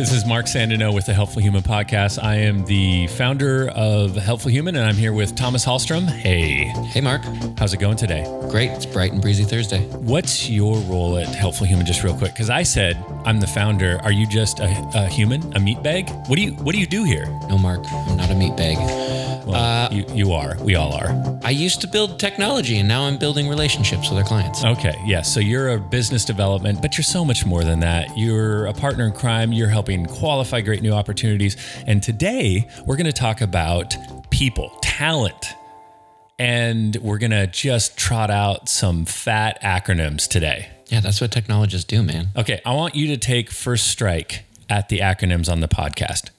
This 0.00 0.12
is 0.12 0.24
Mark 0.24 0.46
Sandino 0.46 0.94
with 0.94 1.04
the 1.04 1.12
Helpful 1.12 1.42
Human 1.42 1.60
Podcast. 1.62 2.24
I 2.24 2.36
am 2.36 2.64
the 2.64 3.06
founder 3.08 3.68
of 3.68 4.16
Helpful 4.16 4.50
Human, 4.50 4.74
and 4.76 4.86
I'm 4.86 4.94
here 4.94 5.12
with 5.12 5.36
Thomas 5.36 5.62
Hallstrom. 5.62 6.08
Hey, 6.08 6.72
Hey, 6.86 7.02
Mark. 7.02 7.20
how's 7.58 7.74
it 7.74 7.80
going 7.80 7.98
today? 7.98 8.24
Great. 8.48 8.70
It's 8.70 8.86
bright 8.86 9.12
and 9.12 9.20
breezy 9.20 9.44
Thursday. 9.44 9.82
What's 9.98 10.48
your 10.48 10.78
role 10.84 11.18
at 11.18 11.26
Helpful 11.26 11.66
Human? 11.66 11.84
Just 11.84 12.02
real 12.02 12.16
quick, 12.16 12.32
because 12.32 12.48
I 12.48 12.62
said 12.62 12.96
I'm 13.26 13.40
the 13.40 13.46
founder. 13.46 14.00
Are 14.02 14.10
you 14.10 14.26
just 14.26 14.60
a, 14.60 14.68
a 14.94 15.06
human, 15.06 15.54
a 15.54 15.60
meat 15.60 15.82
bag? 15.82 16.08
What 16.28 16.36
do 16.36 16.40
you 16.40 16.52
What 16.52 16.72
do 16.74 16.80
you 16.80 16.86
do 16.86 17.04
here? 17.04 17.26
No, 17.50 17.58
Mark. 17.58 17.84
I'm 17.92 18.16
not 18.16 18.30
a 18.30 18.34
meat 18.34 18.56
bag. 18.56 18.78
Well, 19.46 19.54
uh, 19.54 19.88
you 19.90 20.04
you 20.14 20.32
are. 20.32 20.56
We 20.60 20.74
all 20.74 20.92
are. 20.92 21.10
I 21.42 21.50
used 21.50 21.80
to 21.80 21.86
build 21.88 22.18
technology, 22.20 22.78
and 22.78 22.88
now 22.88 23.04
I'm 23.04 23.18
building 23.18 23.48
relationships 23.48 24.08
with 24.10 24.18
our 24.18 24.24
clients. 24.24 24.64
Okay, 24.64 24.94
Yeah. 25.06 25.22
So 25.22 25.40
you're 25.40 25.70
a 25.70 25.78
business 25.78 26.24
development, 26.24 26.82
but 26.82 26.96
you're 26.96 27.04
so 27.04 27.24
much 27.24 27.46
more 27.46 27.64
than 27.64 27.80
that. 27.80 28.16
You're 28.16 28.66
a 28.66 28.72
partner 28.72 29.06
in 29.06 29.12
crime. 29.12 29.52
You're 29.52 29.68
helping 29.68 30.06
qualify 30.06 30.60
great 30.60 30.82
new 30.82 30.92
opportunities. 30.92 31.56
And 31.86 32.02
today 32.02 32.68
we're 32.86 32.96
going 32.96 33.06
to 33.06 33.12
talk 33.12 33.40
about 33.40 33.96
people, 34.30 34.70
talent. 34.82 35.46
And 36.38 36.96
we're 36.96 37.18
going 37.18 37.32
to 37.32 37.46
just 37.46 37.98
trot 37.98 38.30
out 38.30 38.68
some 38.68 39.04
fat 39.04 39.60
acronyms 39.62 40.26
today. 40.26 40.68
Yeah, 40.88 41.00
that's 41.00 41.20
what 41.20 41.30
technologists 41.30 41.84
do, 41.86 42.02
man. 42.02 42.28
Okay, 42.36 42.60
I 42.64 42.74
want 42.74 42.94
you 42.94 43.06
to 43.08 43.16
take 43.16 43.50
first 43.50 43.88
strike 43.88 44.44
at 44.68 44.88
the 44.88 45.00
acronyms 45.00 45.50
on 45.50 45.60
the 45.60 45.68
podcast. 45.68 46.30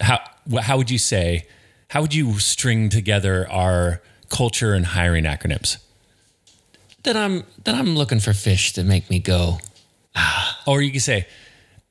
How 0.00 0.20
how 0.60 0.76
would 0.76 0.90
you 0.90 0.98
say 0.98 1.46
how 1.88 2.02
would 2.02 2.14
you 2.14 2.38
string 2.38 2.88
together 2.88 3.50
our 3.50 4.02
culture 4.28 4.74
and 4.74 4.86
hiring 4.86 5.24
acronyms? 5.24 5.78
That 7.04 7.16
I'm 7.16 7.44
that 7.64 7.74
I'm 7.74 7.96
looking 7.96 8.20
for 8.20 8.32
fish 8.32 8.72
to 8.74 8.84
make 8.84 9.08
me 9.10 9.18
go. 9.18 9.58
Or 10.66 10.82
you 10.82 10.92
could 10.92 11.02
say, 11.02 11.26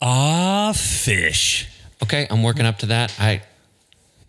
ah, 0.01 0.71
fish. 0.75 1.67
Okay, 2.03 2.27
I'm 2.29 2.43
working 2.43 2.65
up 2.65 2.77
to 2.79 2.85
that. 2.87 3.15
I, 3.19 3.41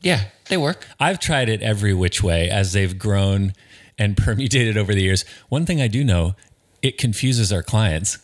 yeah, 0.00 0.24
they 0.48 0.56
work. 0.56 0.86
I've 0.98 1.18
tried 1.18 1.48
it 1.48 1.60
every 1.60 1.92
which 1.92 2.22
way 2.22 2.48
as 2.48 2.72
they've 2.72 2.98
grown 2.98 3.52
and 3.98 4.16
permutated 4.24 4.78
over 4.78 4.94
the 4.94 5.02
years. 5.02 5.24
One 5.48 5.66
thing 5.66 5.82
I 5.82 5.88
do 5.88 6.02
know, 6.02 6.34
it 6.80 6.96
confuses 6.96 7.52
our 7.52 7.62
clients. 7.62 8.18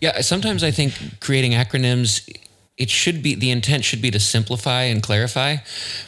Yeah, 0.00 0.20
sometimes 0.20 0.62
I 0.62 0.70
think 0.70 0.94
creating 1.20 1.52
acronyms, 1.52 2.28
it 2.76 2.90
should 2.90 3.22
be 3.22 3.34
the 3.34 3.50
intent 3.50 3.84
should 3.84 4.02
be 4.02 4.10
to 4.10 4.20
simplify 4.20 4.82
and 4.82 5.02
clarify, 5.02 5.56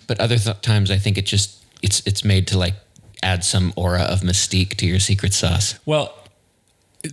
but 0.06 0.18
other 0.20 0.38
th- 0.38 0.60
times 0.62 0.90
I 0.90 0.98
think 0.98 1.16
it 1.18 1.26
just 1.26 1.64
it's 1.82 2.02
it's 2.06 2.24
made 2.24 2.46
to 2.48 2.58
like 2.58 2.74
add 3.22 3.44
some 3.44 3.72
aura 3.76 4.02
of 4.02 4.20
mystique 4.20 4.76
to 4.76 4.86
your 4.86 4.98
secret 4.98 5.32
sauce. 5.32 5.78
Well, 5.86 6.14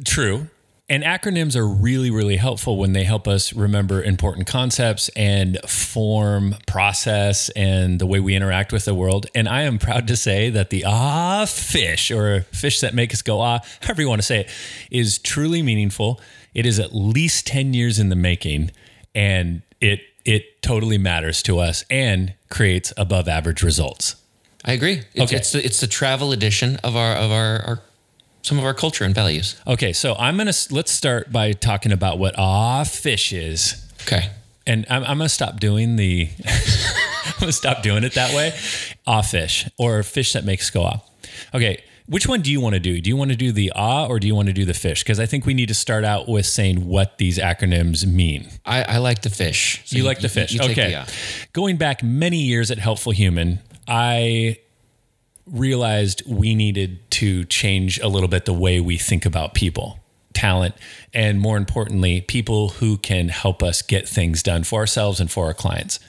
true. 0.04 0.48
And 0.90 1.02
acronyms 1.02 1.56
are 1.56 1.66
really, 1.66 2.12
really 2.12 2.36
helpful 2.36 2.78
when 2.78 2.92
they 2.92 3.06
help 3.06 3.26
us 3.26 3.54
remember 3.54 4.04
important 4.04 4.48
concepts 4.48 5.10
and 5.16 5.58
form, 5.66 6.56
process, 6.68 7.50
and 7.52 8.00
the 8.00 8.06
way 8.06 8.20
we 8.20 8.36
interact 8.36 8.74
with 8.74 8.84
the 8.84 8.94
world. 8.94 9.28
And 9.34 9.48
I 9.48 9.62
am 9.62 9.80
proud 9.80 10.08
to 10.10 10.18
say 10.18 10.50
that 10.50 10.72
the 10.72 10.84
ah 10.86 11.46
fish 11.46 12.12
or 12.12 12.42
fish 12.52 12.82
that 12.82 12.94
make 12.94 13.14
us 13.14 13.22
go 13.22 13.40
ah, 13.40 13.60
however 13.82 14.02
you 14.02 14.10
want 14.10 14.22
to 14.22 14.26
say 14.26 14.42
it, 14.42 14.50
is 14.92 15.18
truly 15.20 15.62
meaningful. 15.62 16.20
It 16.54 16.66
is 16.66 16.80
at 16.80 16.94
least 16.94 17.48
10 17.48 17.74
years 17.74 17.98
in 17.98 18.10
the 18.10 18.16
making 18.16 18.72
and 19.16 19.62
it 19.82 20.02
it 20.26 20.62
totally 20.62 20.98
matters 20.98 21.42
to 21.44 21.60
us 21.60 21.84
and 21.90 22.34
creates 22.50 22.94
above 22.98 23.28
average 23.28 23.62
results. 23.64 24.16
I 24.66 24.72
agree. 24.74 25.02
It's, 25.14 25.22
Okay. 25.32 25.36
it's 25.36 25.52
the 25.52 25.66
it's 25.66 25.80
the 25.82 25.88
travel 25.88 26.32
edition 26.32 26.78
of 26.84 26.96
our 26.96 27.16
of 27.16 27.32
our, 27.32 27.62
our 27.66 27.80
some 28.42 28.58
of 28.60 28.66
our 28.66 28.74
culture 28.74 29.04
and 29.06 29.14
values. 29.16 29.56
Okay, 29.68 29.94
so 29.94 30.16
I'm 30.16 30.38
gonna 30.38 30.54
let's 30.72 30.92
start 30.92 31.32
by 31.32 31.52
talking 31.54 31.92
about 31.92 32.20
what 32.20 32.36
ah 32.38 32.84
fish 32.84 33.34
is. 33.34 33.86
Okay. 34.04 34.30
and 34.66 34.86
I'm, 34.90 35.04
I'm 35.04 35.18
gonna 35.18 35.30
stop 35.30 35.60
doing 35.60 35.96
the 35.98 36.30
I'm 37.26 37.34
gonna 37.40 37.52
stop 37.52 37.84
doing 37.84 38.04
it 38.06 38.14
that 38.14 38.34
way. 38.34 38.54
Ah 39.06 39.22
fish 39.22 39.68
or 39.78 40.02
fish 40.04 40.34
that 40.34 40.46
makes 40.46 40.70
go 40.70 40.84
ah. 40.86 41.02
Okay, 41.54 41.84
which 42.06 42.28
one 42.28 42.42
do 42.42 42.52
you 42.52 42.60
want 42.60 42.74
to 42.74 42.80
do? 42.80 43.00
Do 43.00 43.10
you 43.10 43.16
want 43.16 43.32
to 43.32 43.38
do 43.38 43.52
the 43.52 43.72
ah 43.76 44.08
or 44.08 44.20
do 44.20 44.28
you 44.28 44.36
want 44.36 44.48
to 44.48 44.54
do 44.54 44.66
the 44.66 44.74
fish? 44.74 45.04
Because 45.04 45.20
I 45.20 45.26
think 45.26 45.46
we 45.46 45.54
need 45.54 45.68
to 45.68 45.74
start 45.74 46.04
out 46.04 46.28
with 46.28 46.46
saying 46.46 46.88
what 46.88 47.18
these 47.18 47.38
acronyms 47.38 48.06
mean. 48.06 48.50
I, 48.66 48.84
I 48.84 48.98
like 48.98 49.22
the 49.22 49.30
fish. 49.30 49.82
So 49.86 49.98
You 49.98 50.04
like 50.04 50.20
the 50.20 50.30
fish, 50.30 50.54
you 50.54 50.62
okay? 50.62 50.92
the, 50.92 50.96
uh, 50.98 51.06
Going 51.54 51.78
back 51.78 52.04
many 52.04 52.38
years 52.40 52.72
at 52.72 52.78
Helpful 52.78 53.14
Human, 53.14 53.60
I 53.88 54.60
realized 55.46 56.24
we 56.28 56.56
needed 56.56 57.10
to 57.12 57.46
change 57.46 58.00
a 58.00 58.08
little 58.08 58.30
bit 58.30 58.46
the 58.46 58.54
way 58.54 58.80
we 58.80 58.98
think 58.98 59.26
about 59.26 59.54
people, 59.54 60.00
talent, 60.34 60.76
and 61.14 61.40
more 61.40 61.58
importantly, 61.58 62.22
people 62.22 62.70
who 62.70 62.98
can 62.98 63.30
help 63.30 63.62
us 63.62 63.82
get 63.82 64.08
things 64.08 64.42
done 64.44 64.64
for 64.64 64.80
ourselves 64.80 65.20
and 65.20 65.30
for 65.32 65.46
our 65.46 65.54
clients. 65.54 66.00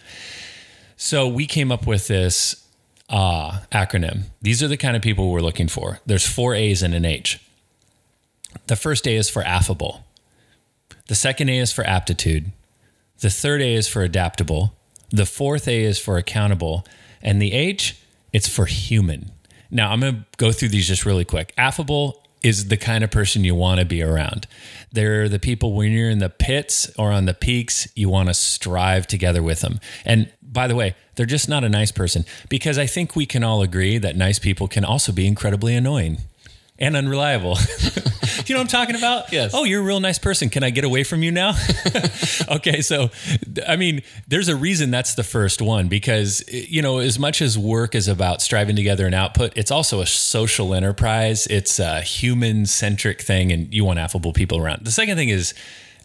So 0.96 1.26
we 1.26 1.46
came 1.46 1.72
up 1.72 1.86
with 1.86 2.06
this 2.08 2.63
uh, 3.08 3.60
acronym. 3.72 4.24
These 4.40 4.62
are 4.62 4.68
the 4.68 4.76
kind 4.76 4.96
of 4.96 5.02
people 5.02 5.30
we're 5.30 5.40
looking 5.40 5.68
for. 5.68 6.00
There's 6.06 6.26
four 6.26 6.54
A's 6.54 6.82
and 6.82 6.94
an 6.94 7.04
H. 7.04 7.40
The 8.66 8.76
first 8.76 9.06
A 9.06 9.14
is 9.16 9.28
for 9.28 9.42
affable. 9.42 10.04
The 11.08 11.14
second 11.14 11.50
A 11.50 11.58
is 11.58 11.72
for 11.72 11.84
aptitude. 11.84 12.52
The 13.20 13.30
third 13.30 13.60
A 13.60 13.74
is 13.74 13.88
for 13.88 14.02
adaptable. 14.02 14.74
The 15.10 15.26
fourth 15.26 15.68
A 15.68 15.82
is 15.82 15.98
for 15.98 16.16
accountable. 16.16 16.86
And 17.22 17.40
the 17.40 17.52
H, 17.52 17.96
it's 18.32 18.48
for 18.48 18.66
human. 18.66 19.30
Now, 19.70 19.92
I'm 19.92 20.00
going 20.00 20.14
to 20.14 20.24
go 20.36 20.52
through 20.52 20.68
these 20.68 20.88
just 20.88 21.04
really 21.04 21.24
quick. 21.24 21.52
Affable 21.56 22.22
is 22.42 22.68
the 22.68 22.76
kind 22.76 23.02
of 23.02 23.10
person 23.10 23.42
you 23.42 23.54
want 23.54 23.80
to 23.80 23.86
be 23.86 24.02
around. 24.02 24.46
They're 24.92 25.28
the 25.28 25.38
people 25.38 25.72
when 25.72 25.92
you're 25.92 26.10
in 26.10 26.18
the 26.18 26.28
pits 26.28 26.90
or 26.98 27.10
on 27.10 27.24
the 27.24 27.34
peaks, 27.34 27.88
you 27.96 28.10
want 28.10 28.28
to 28.28 28.34
strive 28.34 29.06
together 29.06 29.42
with 29.42 29.62
them. 29.62 29.80
And 30.04 30.30
by 30.54 30.66
the 30.66 30.74
way, 30.74 30.94
they're 31.16 31.26
just 31.26 31.48
not 31.48 31.64
a 31.64 31.68
nice 31.68 31.92
person 31.92 32.24
because 32.48 32.78
I 32.78 32.86
think 32.86 33.14
we 33.14 33.26
can 33.26 33.44
all 33.44 33.60
agree 33.60 33.98
that 33.98 34.16
nice 34.16 34.38
people 34.38 34.68
can 34.68 34.84
also 34.84 35.12
be 35.12 35.26
incredibly 35.26 35.74
annoying 35.74 36.18
and 36.78 36.96
unreliable. 36.96 37.58
You 38.46 38.54
know 38.54 38.60
what 38.60 38.74
I'm 38.74 38.80
talking 38.80 38.96
about? 38.96 39.32
Yes. 39.32 39.52
Oh, 39.54 39.64
you're 39.64 39.80
a 39.80 39.84
real 39.84 40.00
nice 40.00 40.18
person. 40.18 40.50
Can 40.50 40.62
I 40.62 40.70
get 40.70 40.84
away 40.84 41.02
from 41.02 41.22
you 41.22 41.30
now? 41.30 41.54
okay, 42.50 42.82
so 42.82 43.10
I 43.66 43.76
mean, 43.76 44.02
there's 44.28 44.48
a 44.48 44.56
reason 44.56 44.90
that's 44.90 45.14
the 45.14 45.22
first 45.22 45.62
one 45.62 45.88
because 45.88 46.44
eh, 46.52 46.66
you 46.68 46.82
know, 46.82 46.98
as 46.98 47.18
much 47.18 47.40
as 47.40 47.58
work 47.58 47.94
is 47.94 48.06
about 48.08 48.42
striving 48.42 48.76
together 48.76 49.06
and 49.06 49.14
output, 49.14 49.52
it's 49.56 49.70
also 49.70 50.00
a 50.00 50.06
social 50.06 50.74
enterprise. 50.74 51.46
It's 51.46 51.78
a 51.78 52.02
human 52.02 52.66
centric 52.66 53.22
thing, 53.22 53.50
and 53.50 53.72
you 53.72 53.84
want 53.84 53.98
affable 53.98 54.32
people 54.32 54.58
around. 54.58 54.84
The 54.84 54.92
second 54.92 55.16
thing 55.16 55.30
is 55.30 55.54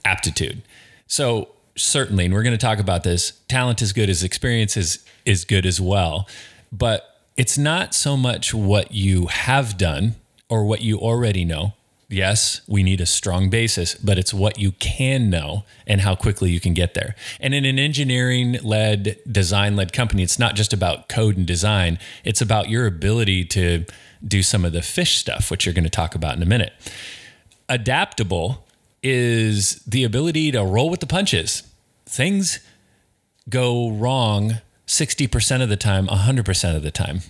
aptitude. 0.06 0.62
So 1.08 1.50
certainly, 1.84 2.26
and 2.26 2.34
we're 2.34 2.44
going 2.44 2.58
to 2.58 2.58
talk 2.58 2.80
about 2.80 3.04
this. 3.04 3.34
Talent 3.48 3.82
is 3.82 3.94
good 3.94 4.10
as 4.10 4.24
experience 4.24 4.78
is 4.78 5.04
is 5.26 5.46
good 5.46 5.66
as 5.66 5.80
well, 5.80 6.28
but 6.72 7.22
it's 7.38 7.58
not 7.58 7.94
so 7.94 8.18
much 8.18 8.54
what 8.54 8.92
you 8.92 9.28
have 9.28 9.78
done 9.78 10.16
or 10.50 10.66
what 10.66 10.82
you 10.82 11.00
already 11.00 11.46
know. 11.46 11.74
Yes, 12.12 12.62
we 12.68 12.82
need 12.82 13.02
a 13.02 13.06
strong 13.06 13.52
basis, 13.52 13.94
but 13.94 14.18
it's 14.18 14.34
what 14.34 14.58
you 14.58 14.72
can 14.74 15.30
know 15.30 15.64
and 15.86 16.02
how 16.02 16.16
quickly 16.16 16.50
you 16.50 16.60
can 16.60 16.74
get 16.74 16.96
there. 16.96 17.16
And 17.40 17.54
in 17.54 17.66
an 17.66 17.78
engineering 17.78 18.58
led, 18.64 19.20
design 19.32 19.76
led 19.76 19.94
company, 19.94 20.24
it's 20.24 20.40
not 20.40 20.56
just 20.56 20.74
about 20.74 21.08
code 21.08 21.38
and 21.38 21.46
design, 21.46 22.00
it's 22.24 22.42
about 22.42 22.68
your 22.68 22.88
ability 22.88 23.46
to 23.46 23.86
do 24.28 24.42
some 24.42 24.66
of 24.66 24.74
the 24.74 24.82
fish 24.82 25.18
stuff, 25.18 25.52
which 25.52 25.66
you're 25.68 25.74
going 25.74 25.84
to 25.84 25.90
talk 25.90 26.16
about 26.16 26.36
in 26.36 26.42
a 26.42 26.48
minute. 26.48 26.74
Adaptable 27.70 28.66
is 29.04 29.76
the 29.86 30.04
ability 30.04 30.52
to 30.52 30.64
roll 30.64 30.90
with 30.90 31.02
the 31.02 31.08
punches. 31.08 31.62
Things 32.10 32.60
go 33.50 33.92
wrong 33.92 34.62
60% 34.88 35.62
of 35.62 35.70
the 35.70 35.78
time, 35.78 36.08
100% 36.08 36.76
of 36.76 36.84
the 36.84 36.92
time. 36.92 37.22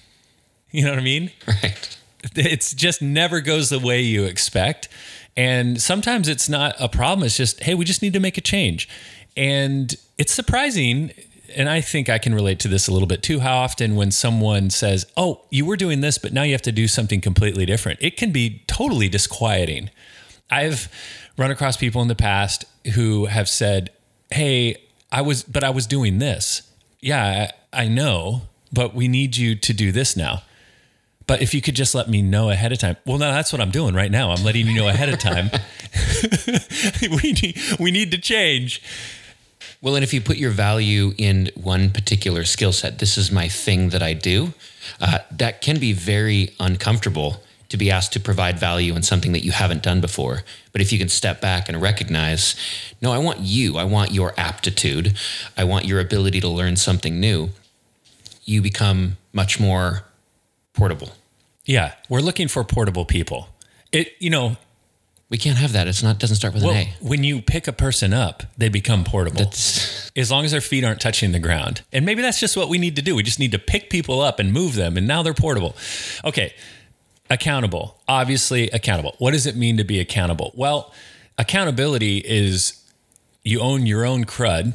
You 0.71 0.83
know 0.83 0.91
what 0.91 0.99
I 0.99 1.03
mean? 1.03 1.31
right. 1.47 1.97
it's 2.35 2.75
just 2.75 3.01
never 3.01 3.41
goes 3.41 3.69
the 3.69 3.79
way 3.79 4.01
you 4.01 4.25
expect. 4.25 4.87
And 5.35 5.81
sometimes 5.81 6.27
it's 6.27 6.47
not 6.47 6.75
a 6.79 6.87
problem. 6.87 7.25
It's 7.25 7.35
just, 7.35 7.63
hey, 7.63 7.73
we 7.73 7.85
just 7.85 8.03
need 8.03 8.13
to 8.13 8.19
make 8.19 8.37
a 8.37 8.41
change. 8.41 8.87
And 9.35 9.95
it's 10.19 10.31
surprising. 10.31 11.11
And 11.55 11.67
I 11.67 11.81
think 11.81 12.07
I 12.07 12.19
can 12.19 12.35
relate 12.35 12.59
to 12.59 12.67
this 12.67 12.87
a 12.87 12.91
little 12.91 13.07
bit 13.07 13.23
too. 13.23 13.39
How 13.39 13.57
often 13.57 13.95
when 13.95 14.11
someone 14.11 14.69
says, 14.69 15.07
oh, 15.17 15.41
you 15.49 15.65
were 15.65 15.75
doing 15.75 16.01
this, 16.01 16.19
but 16.19 16.33
now 16.33 16.43
you 16.43 16.51
have 16.51 16.61
to 16.61 16.71
do 16.71 16.87
something 16.87 17.19
completely 17.19 17.65
different, 17.65 17.97
it 17.99 18.15
can 18.15 18.31
be 18.31 18.63
totally 18.67 19.09
disquieting. 19.09 19.89
I've 20.51 20.87
run 21.35 21.49
across 21.49 21.77
people 21.77 22.03
in 22.03 22.09
the 22.09 22.15
past 22.15 22.65
who 22.93 23.25
have 23.25 23.49
said, 23.49 23.89
hey, 24.31 24.77
I 25.11 25.21
was, 25.21 25.43
but 25.43 25.63
I 25.63 25.69
was 25.69 25.87
doing 25.87 26.19
this. 26.19 26.63
Yeah, 26.99 27.49
I, 27.73 27.83
I 27.83 27.87
know, 27.87 28.43
but 28.71 28.93
we 28.93 29.07
need 29.07 29.37
you 29.37 29.55
to 29.55 29.73
do 29.73 29.91
this 29.91 30.15
now. 30.15 30.43
But 31.27 31.43
if 31.43 31.53
you 31.53 31.61
could 31.61 31.75
just 31.75 31.93
let 31.93 32.09
me 32.09 32.23
know 32.23 32.49
ahead 32.49 32.71
of 32.71 32.79
time. 32.79 32.97
Well, 33.05 33.19
no, 33.19 33.31
that's 33.31 33.53
what 33.53 33.61
I'm 33.61 33.69
doing 33.69 33.93
right 33.93 34.09
now. 34.09 34.31
I'm 34.31 34.43
letting 34.43 34.65
you 34.65 34.73
know 34.73 34.87
ahead 34.87 35.09
of 35.09 35.19
time. 35.19 35.51
we 37.01 37.33
need 37.33 37.57
we 37.79 37.91
need 37.91 38.09
to 38.11 38.17
change. 38.17 38.81
Well, 39.81 39.95
and 39.95 40.03
if 40.03 40.11
you 40.11 40.21
put 40.21 40.37
your 40.37 40.49
value 40.49 41.13
in 41.17 41.51
one 41.55 41.91
particular 41.91 42.45
skill 42.45 42.73
set, 42.73 42.97
this 42.97 43.15
is 43.15 43.31
my 43.31 43.47
thing 43.47 43.89
that 43.89 44.01
I 44.01 44.13
do, 44.13 44.53
uh, 44.99 45.19
that 45.31 45.61
can 45.61 45.79
be 45.79 45.93
very 45.93 46.55
uncomfortable 46.59 47.43
to 47.69 47.77
be 47.77 47.89
asked 47.91 48.13
to 48.13 48.19
provide 48.19 48.59
value 48.59 48.95
in 48.95 49.03
something 49.03 49.31
that 49.31 49.43
you 49.43 49.51
haven't 49.51 49.83
done 49.83 50.01
before. 50.01 50.41
But 50.71 50.81
if 50.81 50.91
you 50.91 50.99
can 50.99 51.09
step 51.09 51.39
back 51.39 51.69
and 51.69 51.81
recognize, 51.81 52.55
no, 53.01 53.11
I 53.11 53.19
want 53.19 53.39
you, 53.39 53.77
I 53.77 53.83
want 53.83 54.11
your 54.11 54.33
aptitude, 54.37 55.15
I 55.55 55.63
want 55.63 55.85
your 55.85 55.99
ability 55.99 56.41
to 56.41 56.47
learn 56.47 56.75
something 56.75 57.19
new, 57.19 57.49
you 58.43 58.61
become 58.61 59.17
much 59.33 59.59
more 59.59 60.03
portable. 60.73 61.09
Yeah, 61.65 61.93
we're 62.09 62.21
looking 62.21 62.47
for 62.47 62.63
portable 62.63 63.05
people. 63.05 63.49
It, 63.91 64.13
you 64.19 64.29
know, 64.31 64.57
We 65.29 65.37
can't 65.37 65.57
have 65.59 65.73
that. 65.73 65.87
It's 65.87 66.01
not 66.01 66.17
doesn't 66.17 66.37
start 66.37 66.55
with 66.55 66.63
well, 66.63 66.73
an 66.73 66.87
A. 66.87 66.93
when 67.07 67.23
you 67.23 67.39
pick 67.41 67.67
a 67.67 67.71
person 67.73 68.13
up, 68.13 68.41
they 68.57 68.67
become 68.69 69.03
portable. 69.03 69.37
That's 69.43 70.09
as 70.15 70.31
long 70.31 70.43
as 70.43 70.51
their 70.51 70.61
feet 70.61 70.83
aren't 70.83 70.99
touching 71.01 71.31
the 71.33 71.39
ground. 71.39 71.81
And 71.93 72.03
maybe 72.03 72.23
that's 72.23 72.39
just 72.39 72.57
what 72.57 72.67
we 72.67 72.79
need 72.79 72.95
to 72.95 73.03
do. 73.03 73.15
We 73.15 73.21
just 73.21 73.39
need 73.39 73.51
to 73.51 73.59
pick 73.59 73.91
people 73.91 74.21
up 74.21 74.39
and 74.39 74.51
move 74.51 74.73
them, 74.73 74.97
and 74.97 75.07
now 75.07 75.21
they're 75.21 75.35
portable. 75.35 75.75
Okay, 76.25 76.53
accountable. 77.29 77.99
Obviously, 78.07 78.69
accountable. 78.69 79.15
What 79.19 79.31
does 79.31 79.45
it 79.45 79.55
mean 79.55 79.77
to 79.77 79.83
be 79.83 79.99
accountable? 79.99 80.51
Well, 80.55 80.93
accountability 81.37 82.19
is 82.19 82.83
you 83.43 83.59
own 83.59 83.85
your 83.85 84.05
own 84.05 84.25
crud. 84.25 84.73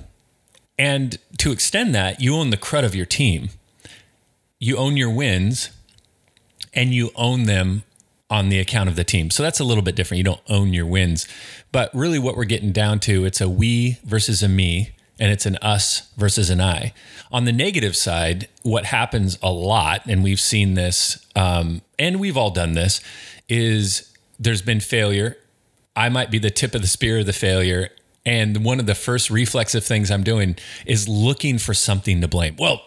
And 0.79 1.19
to 1.39 1.53
extend 1.53 1.95
that, 1.95 2.21
you 2.21 2.35
own 2.35 2.51
the 2.51 2.56
crud 2.56 2.85
of 2.85 2.95
your 2.95 3.06
team. 3.06 3.51
You 4.59 4.77
own 4.77 4.97
your 4.97 5.11
wins 5.11 5.71
and 6.73 6.93
you 6.93 7.11
own 7.15 7.45
them 7.45 7.85
on 8.31 8.49
the 8.49 8.59
account 8.59 8.89
of 8.89 8.97
the 8.97 9.05
team. 9.05 9.31
So 9.31 9.43
that's 9.43 9.61
a 9.61 9.65
little 9.65 9.83
bit 9.83 9.95
different. 9.95 10.19
You 10.19 10.25
don't 10.25 10.41
own 10.49 10.73
your 10.73 10.87
wins. 10.87 11.29
But 11.71 11.95
really 11.95 12.19
what 12.19 12.37
we're 12.37 12.45
getting 12.45 12.73
down 12.73 12.99
to, 13.01 13.25
it's 13.25 13.41
a 13.41 13.49
we 13.49 13.99
versus 14.05 14.43
a 14.43 14.49
me 14.49 14.91
and 15.21 15.31
it's 15.31 15.47
an 15.47 15.56
us 15.56 16.11
versus 16.17 16.51
an 16.51 16.61
I. 16.61 16.93
On 17.31 17.45
the 17.45 17.53
negative 17.53 17.95
side, 17.95 18.49
what 18.62 18.87
happens 18.87 19.39
a 19.43 19.51
lot, 19.51 20.06
and 20.06 20.25
we've 20.25 20.41
seen 20.41 20.75
this, 20.75 21.24
um, 21.36 21.82
and 21.98 22.20
we've 22.20 22.36
all 22.36 22.50
done 22.50 22.72
this, 22.72 23.00
is 23.48 24.12
there's 24.38 24.62
been 24.62 24.81
failure. 24.81 25.36
I 25.96 26.08
might 26.08 26.31
be 26.31 26.38
the 26.38 26.50
tip 26.50 26.75
of 26.75 26.82
the 26.82 26.88
spear 26.88 27.20
of 27.20 27.26
the 27.26 27.32
failure. 27.32 27.90
And 28.26 28.64
one 28.64 28.81
of 28.81 28.86
the 28.86 28.94
first 28.94 29.28
reflexive 29.28 29.84
things 29.84 30.10
I'm 30.10 30.25
doing 30.25 30.56
is 30.86 31.06
looking 31.06 31.58
for 31.58 31.75
something 31.75 32.22
to 32.22 32.28
blame. 32.28 32.56
Well, 32.58 32.81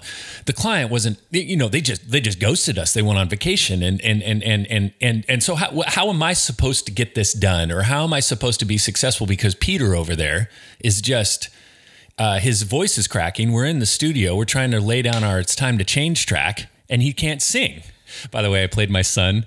the 0.47 0.53
client 0.53 0.89
wasn't, 0.89 1.19
you 1.29 1.55
know, 1.55 1.69
they 1.69 1.79
just 1.79 2.09
they 2.09 2.19
just 2.19 2.39
ghosted 2.39 2.79
us. 2.79 2.95
They 2.95 3.03
went 3.03 3.19
on 3.19 3.29
vacation, 3.29 3.83
and 3.83 4.01
and 4.01 4.23
and 4.23 4.41
and 4.44 4.65
and 4.65 4.94
and 4.99 5.25
and 5.29 5.44
so 5.44 5.53
how 5.53 5.83
how 5.85 6.09
am 6.09 6.23
I 6.23 6.33
supposed 6.33 6.88
to 6.88 6.91
get 6.91 7.13
this 7.13 7.33
done, 7.33 7.71
or 7.71 7.83
how 7.83 8.03
am 8.03 8.13
I 8.13 8.19
supposed 8.19 8.59
to 8.61 8.65
be 8.65 8.79
successful? 8.79 9.27
Because 9.27 9.53
Peter 9.53 9.94
over 9.94 10.15
there 10.15 10.49
is 10.83 11.01
just 11.01 11.49
uh, 12.17 12.39
his 12.39 12.63
voice 12.63 12.97
is 12.97 13.07
cracking. 13.07 13.51
We're 13.51 13.65
in 13.65 13.77
the 13.77 13.85
studio. 13.85 14.35
We're 14.35 14.45
trying 14.45 14.71
to 14.71 14.79
lay 14.79 15.03
down 15.03 15.23
our 15.23 15.39
"It's 15.39 15.55
time 15.55 15.77
to 15.77 15.83
change" 15.83 16.25
track, 16.25 16.67
and 16.89 17.03
he 17.03 17.13
can't 17.13 17.44
sing. 17.44 17.83
By 18.31 18.42
the 18.42 18.50
way, 18.51 18.63
I 18.63 18.68
played 18.68 18.89
my 18.89 19.01
son 19.01 19.45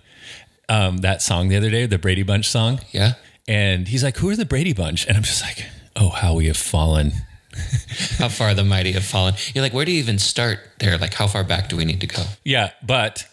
um, 0.69 0.99
that 0.99 1.23
song 1.23 1.49
the 1.49 1.57
other 1.57 1.71
day, 1.71 1.87
the 1.87 1.99
Brady 1.99 2.23
Bunch 2.23 2.49
song. 2.49 2.81
yeah. 2.93 3.15
And 3.49 3.89
he's 3.89 4.05
like, 4.05 4.19
"Who 4.19 4.31
are 4.31 4.37
the 4.37 4.45
Brady 4.45 4.73
Bunch?" 4.73 5.07
And 5.07 5.17
I'm 5.17 5.25
just 5.25 5.43
like, 5.43 5.67
"Oh, 5.97 6.11
how 6.11 6.35
we 6.35 6.47
have 6.47 6.57
fallen." 6.57 7.13
How 8.19 8.29
far 8.29 8.55
the 8.55 8.63
mighty 8.63 8.93
have 8.93 9.05
fallen. 9.05 9.35
You're 9.55 9.63
like, 9.63 9.73
where 9.75 9.85
do 9.85 9.91
you 9.91 9.99
even 9.99 10.21
start 10.21 10.61
there? 10.79 10.97
Like, 10.99 11.15
how 11.15 11.27
far 11.27 11.43
back 11.43 11.69
do 11.69 11.77
we 11.77 11.85
need 11.85 12.01
to 12.01 12.07
go? 12.07 12.23
Yeah, 12.45 12.71
but 12.81 13.27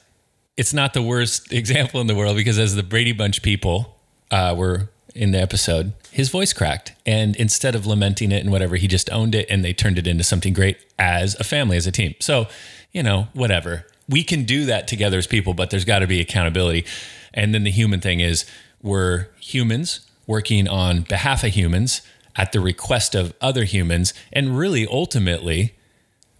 it's 0.57 0.73
not 0.73 0.95
the 0.95 1.03
worst 1.03 1.53
example 1.53 2.01
in 2.01 2.07
the 2.07 2.15
world 2.15 2.35
because 2.35 2.57
as 2.57 2.73
the 2.73 2.81
Brady 2.81 3.11
Bunch 3.11 3.43
people 3.43 3.95
uh, 4.31 4.55
were 4.57 4.89
in 5.13 5.31
the 5.31 5.39
episode, 5.39 5.93
his 6.11 6.29
voice 6.29 6.51
cracked, 6.51 6.93
and 7.05 7.35
instead 7.35 7.75
of 7.75 7.85
lamenting 7.85 8.31
it 8.31 8.41
and 8.43 8.51
whatever, 8.51 8.75
he 8.75 8.87
just 8.87 9.07
owned 9.11 9.35
it, 9.35 9.45
and 9.51 9.63
they 9.63 9.71
turned 9.73 9.99
it 9.99 10.07
into 10.07 10.23
something 10.23 10.51
great 10.53 10.77
as 10.97 11.35
a 11.39 11.43
family, 11.43 11.77
as 11.77 11.85
a 11.85 11.91
team. 11.91 12.15
So, 12.19 12.47
you 12.91 13.03
know, 13.03 13.27
whatever. 13.33 13.85
We 14.09 14.23
can 14.23 14.43
do 14.43 14.65
that 14.65 14.87
together 14.87 15.17
as 15.17 15.27
people, 15.27 15.53
but 15.53 15.69
there's 15.69 15.85
got 15.85 15.99
to 15.99 16.07
be 16.07 16.21
accountability. 16.21 16.85
And 17.33 17.53
then 17.53 17.63
the 17.63 17.71
human 17.71 17.99
thing 17.99 18.19
is 18.19 18.45
we're 18.81 19.27
humans 19.39 20.01
working 20.25 20.67
on 20.67 21.01
behalf 21.01 21.43
of 21.43 21.51
humans 21.53 22.01
at 22.35 22.51
the 22.51 22.59
request 22.59 23.15
of 23.15 23.33
other 23.41 23.63
humans, 23.63 24.13
and 24.31 24.57
really 24.57 24.85
ultimately 24.87 25.75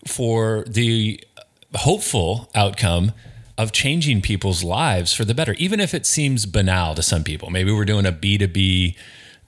for 0.05 0.63
the 0.67 1.19
hopeful 1.73 2.49
outcome 2.53 3.11
of 3.57 3.71
changing 3.71 4.21
people's 4.21 4.63
lives 4.63 5.13
for 5.13 5.25
the 5.25 5.33
better, 5.33 5.53
even 5.53 5.79
if 5.79 5.93
it 5.93 6.05
seems 6.05 6.45
banal 6.45 6.93
to 6.93 7.01
some 7.01 7.23
people. 7.23 7.49
Maybe 7.49 7.71
we're 7.71 7.85
doing 7.85 8.05
a 8.05 8.11
B2B 8.11 8.95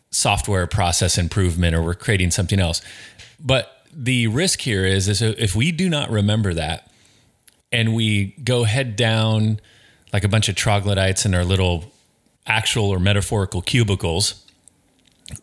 software 0.10 0.66
process 0.66 1.18
improvement 1.18 1.76
or 1.76 1.84
we're 1.84 1.94
creating 1.94 2.32
something 2.32 2.60
else. 2.60 2.82
But 3.40 3.86
the 3.94 4.28
risk 4.28 4.62
here 4.62 4.86
is, 4.86 5.08
is 5.08 5.22
if 5.22 5.56
we 5.56 5.72
do 5.72 5.88
not 5.88 6.10
remember 6.10 6.56
that 6.56 6.89
and 7.72 7.94
we 7.94 8.36
go 8.44 8.64
head 8.64 8.96
down 8.96 9.60
like 10.12 10.24
a 10.24 10.28
bunch 10.28 10.50
of 10.50 10.56
troglodytes 10.56 11.26
in 11.26 11.36
our 11.36 11.46
little 11.46 11.92
actual 12.48 12.90
or 12.90 13.00
metaphorical 13.00 13.62
cubicles, 13.62 14.46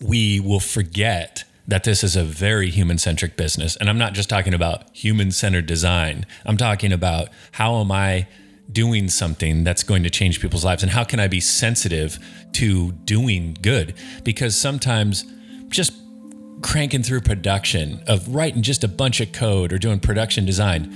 we 0.01 0.41
will 0.41 0.61
forget 0.61 1.45
that 1.69 1.85
this 1.85 2.03
is 2.05 2.17
a 2.17 2.25
very 2.25 2.71
human 2.71 2.99
centric 2.99 3.37
business. 3.37 3.77
And 3.77 3.89
I'm 3.89 3.99
not 3.99 4.13
just 4.13 4.29
talking 4.29 4.55
about 4.55 4.85
human 4.95 5.31
centered 5.31 5.67
design, 5.67 6.27
I'm 6.45 6.57
talking 6.57 6.93
about 6.93 7.29
how 7.53 7.81
am 7.81 7.93
I 7.93 8.27
doing 8.71 9.09
something 9.09 9.63
that's 9.63 9.85
going 9.85 10.03
to 10.03 10.11
change 10.11 10.41
people's 10.41 10.65
lives 10.65 10.83
and 10.83 10.91
how 10.91 11.05
can 11.05 11.21
I 11.21 11.29
be 11.29 11.39
sensitive 11.39 12.19
to 12.53 12.93
doing 12.93 13.57
good? 13.63 13.95
Because 14.25 14.57
sometimes 14.57 15.25
just 15.69 15.93
cranking 16.63 17.03
through 17.03 17.21
production 17.21 18.03
of 18.09 18.35
writing 18.35 18.63
just 18.63 18.83
a 18.83 18.89
bunch 18.89 19.21
of 19.21 19.31
code 19.31 19.73
or 19.73 19.79
doing 19.79 20.01
production 20.01 20.45
design 20.45 20.93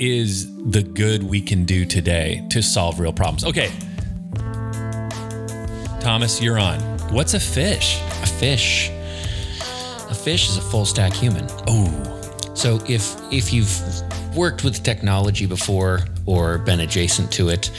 is 0.00 0.56
the 0.70 0.82
good 0.82 1.22
we 1.22 1.40
can 1.40 1.64
do 1.64 1.84
today 1.84 2.44
to 2.50 2.62
solve 2.62 2.98
real 2.98 3.12
problems. 3.12 3.44
Okay. 3.44 3.70
Thomas, 6.00 6.40
you're 6.40 6.58
on. 6.58 6.80
What's 7.12 7.34
a 7.34 7.40
fish? 7.40 8.00
A 8.22 8.26
fish. 8.26 8.90
A 10.08 10.14
fish 10.14 10.48
is 10.48 10.56
a 10.56 10.62
full 10.62 10.86
stack 10.86 11.12
human. 11.12 11.46
Oh, 11.68 12.20
So 12.54 12.80
if 12.88 13.16
if 13.30 13.52
you've 13.52 13.70
worked 14.34 14.64
with 14.64 14.82
technology 14.82 15.46
before 15.46 16.00
or 16.24 16.58
been 16.58 16.80
adjacent 16.80 17.30
to 17.32 17.50
it, 17.50 17.70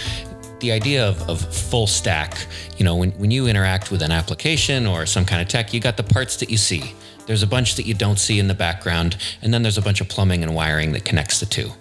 the 0.59 0.71
idea 0.71 1.07
of, 1.07 1.27
of 1.27 1.41
full 1.41 1.87
stack, 1.87 2.45
you 2.77 2.85
know, 2.85 2.95
when, 2.95 3.11
when 3.13 3.31
you 3.31 3.47
interact 3.47 3.89
with 3.89 4.03
an 4.03 4.11
application 4.11 4.85
or 4.85 5.07
some 5.07 5.25
kind 5.25 5.41
of 5.41 5.47
tech, 5.47 5.73
you 5.73 5.79
got 5.79 5.97
the 5.97 6.03
parts 6.03 6.37
that 6.37 6.51
you 6.51 6.57
see. 6.57 6.93
There's 7.25 7.43
a 7.43 7.47
bunch 7.47 7.75
that 7.75 7.85
you 7.85 7.93
don't 7.93 8.19
see 8.19 8.39
in 8.39 8.47
the 8.47 8.53
background, 8.53 9.17
and 9.41 9.53
then 9.53 9.63
there's 9.63 9.77
a 9.77 9.81
bunch 9.81 10.01
of 10.01 10.09
plumbing 10.09 10.43
and 10.43 10.55
wiring 10.55 10.91
that 10.93 11.05
connects 11.05 11.39
the 11.39 11.45
two. 11.45 11.71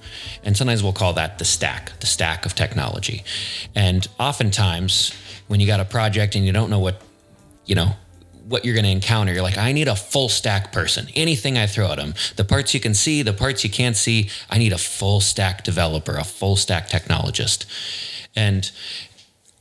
And 0.45 0.57
sometimes 0.57 0.83
we'll 0.83 0.93
call 0.93 1.13
that 1.15 1.39
the 1.39 1.45
stack, 1.45 1.99
the 2.01 2.07
stack 2.07 2.47
of 2.47 2.55
technology. 2.55 3.25
And 3.75 4.07
oftentimes, 4.19 5.13
when 5.49 5.61
you 5.61 5.67
got 5.67 5.81
a 5.81 5.85
project 5.85 6.35
and 6.37 6.45
you 6.45 6.53
don't 6.53 6.71
know 6.71 6.79
what, 6.79 7.03
you 7.67 7.75
know, 7.75 7.95
what 8.51 8.65
you're 8.65 8.75
going 8.75 8.85
to 8.85 8.91
encounter. 8.91 9.33
You're 9.33 9.43
like, 9.43 9.59
I 9.59 9.73
need 9.73 9.87
a 9.87 9.95
full 9.95 10.29
stack 10.29 10.73
person. 10.73 11.07
Anything 11.15 11.57
I 11.57 11.67
throw 11.67 11.93
at 11.93 11.99
them, 11.99 12.15
the 12.35 12.45
parts 12.45 12.75
you 12.75 12.81
can 12.81 12.95
see, 12.95 13.23
the 13.23 13.33
parts 13.33 13.63
you 13.63 13.71
can't 13.71 13.97
see, 13.97 14.29
I 14.51 14.59
need 14.59 14.73
a 14.73 14.79
full 14.79 15.21
stack 15.21 15.63
developer, 15.63 16.17
a 16.17 16.25
full 16.25 16.57
stack 16.57 16.89
technologist. 16.89 17.65
And 18.35 18.71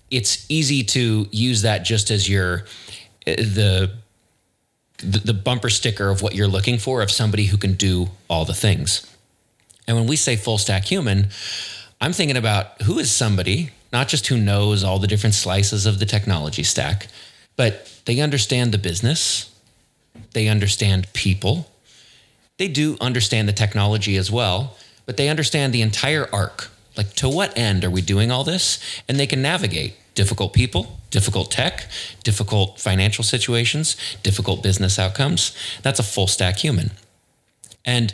it's 0.09 0.45
easy 0.49 0.83
to 0.83 1.27
use 1.31 1.61
that 1.61 1.83
just 1.85 2.09
as 2.09 2.27
your 2.27 2.65
eh, 3.27 3.35
the 3.35 3.91
the, 4.99 5.19
the 5.19 5.33
bumper 5.33 5.69
sticker 5.69 6.09
of 6.09 6.21
what 6.21 6.35
you're 6.35 6.47
looking 6.47 6.77
for 6.77 7.01
of 7.01 7.11
somebody 7.11 7.45
who 7.45 7.57
can 7.57 7.73
do 7.73 8.09
all 8.29 8.45
the 8.45 8.53
things. 8.53 9.05
And 9.87 9.97
when 9.97 10.07
we 10.07 10.15
say 10.15 10.35
full 10.35 10.57
stack 10.57 10.85
human, 10.85 11.29
I'm 12.01 12.13
thinking 12.13 12.37
about 12.37 12.81
who 12.83 12.99
is 12.99 13.11
somebody, 13.11 13.71
not 13.91 14.07
just 14.07 14.27
who 14.27 14.37
knows 14.37 14.83
all 14.83 14.99
the 14.99 15.07
different 15.07 15.35
slices 15.35 15.85
of 15.85 15.99
the 15.99 16.05
technology 16.05 16.63
stack, 16.63 17.07
but 17.55 18.01
they 18.05 18.19
understand 18.19 18.71
the 18.71 18.77
business, 18.77 19.53
they 20.33 20.47
understand 20.47 21.11
people, 21.13 21.69
they 22.57 22.67
do 22.67 22.97
understand 23.01 23.47
the 23.47 23.53
technology 23.53 24.15
as 24.15 24.31
well, 24.31 24.75
but 25.05 25.17
they 25.17 25.29
understand 25.29 25.73
the 25.73 25.81
entire 25.81 26.29
arc. 26.31 26.69
Like, 26.99 27.13
to 27.13 27.29
what 27.29 27.57
end 27.57 27.85
are 27.85 27.89
we 27.89 28.01
doing 28.01 28.29
all 28.29 28.43
this? 28.43 28.77
And 29.07 29.17
they 29.17 29.25
can 29.25 29.41
navigate 29.41 29.93
difficult 30.15 30.51
people, 30.51 30.99
difficult 31.11 31.49
tech, 31.49 31.87
difficult 32.25 32.77
financial 32.77 33.23
situations, 33.23 33.95
difficult 34.21 34.61
business 34.61 34.99
outcomes. 34.99 35.55
That's 35.81 36.01
a 36.01 36.03
full 36.03 36.27
stack 36.27 36.57
human. 36.57 36.91
And 37.85 38.13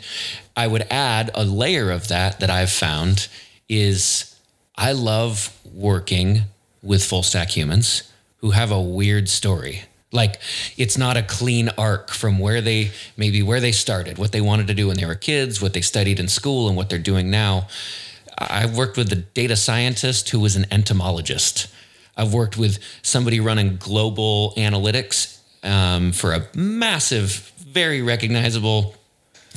I 0.56 0.68
would 0.68 0.86
add 0.88 1.32
a 1.34 1.42
layer 1.42 1.90
of 1.90 2.06
that 2.06 2.38
that 2.38 2.48
I've 2.48 2.70
found 2.70 3.26
is 3.68 4.38
I 4.76 4.92
love 4.92 5.52
working 5.74 6.42
with 6.80 7.04
full 7.04 7.24
stack 7.24 7.56
humans 7.56 8.04
who 8.36 8.52
have 8.52 8.70
a 8.70 8.80
weird 8.80 9.28
story. 9.28 9.82
Like 10.12 10.40
it's 10.76 10.96
not 10.96 11.16
a 11.16 11.24
clean 11.24 11.70
arc 11.76 12.12
from 12.12 12.38
where 12.38 12.60
they 12.60 12.92
maybe 13.16 13.42
where 13.42 13.58
they 13.58 13.72
started, 13.72 14.16
what 14.16 14.30
they 14.30 14.40
wanted 14.40 14.68
to 14.68 14.74
do 14.74 14.86
when 14.86 14.96
they 14.96 15.06
were 15.06 15.16
kids, 15.16 15.60
what 15.60 15.72
they 15.72 15.80
studied 15.80 16.20
in 16.20 16.28
school, 16.28 16.68
and 16.68 16.76
what 16.76 16.88
they're 16.88 17.00
doing 17.00 17.32
now. 17.32 17.66
I've 18.38 18.76
worked 18.76 18.96
with 18.96 19.10
a 19.12 19.16
data 19.16 19.56
scientist 19.56 20.28
who 20.30 20.40
was 20.40 20.56
an 20.56 20.66
entomologist. 20.70 21.68
I've 22.16 22.32
worked 22.32 22.56
with 22.56 22.78
somebody 23.02 23.40
running 23.40 23.76
global 23.76 24.52
analytics 24.56 25.38
um, 25.64 26.12
for 26.12 26.32
a 26.32 26.46
massive, 26.54 27.52
very 27.58 28.02
recognizable 28.02 28.94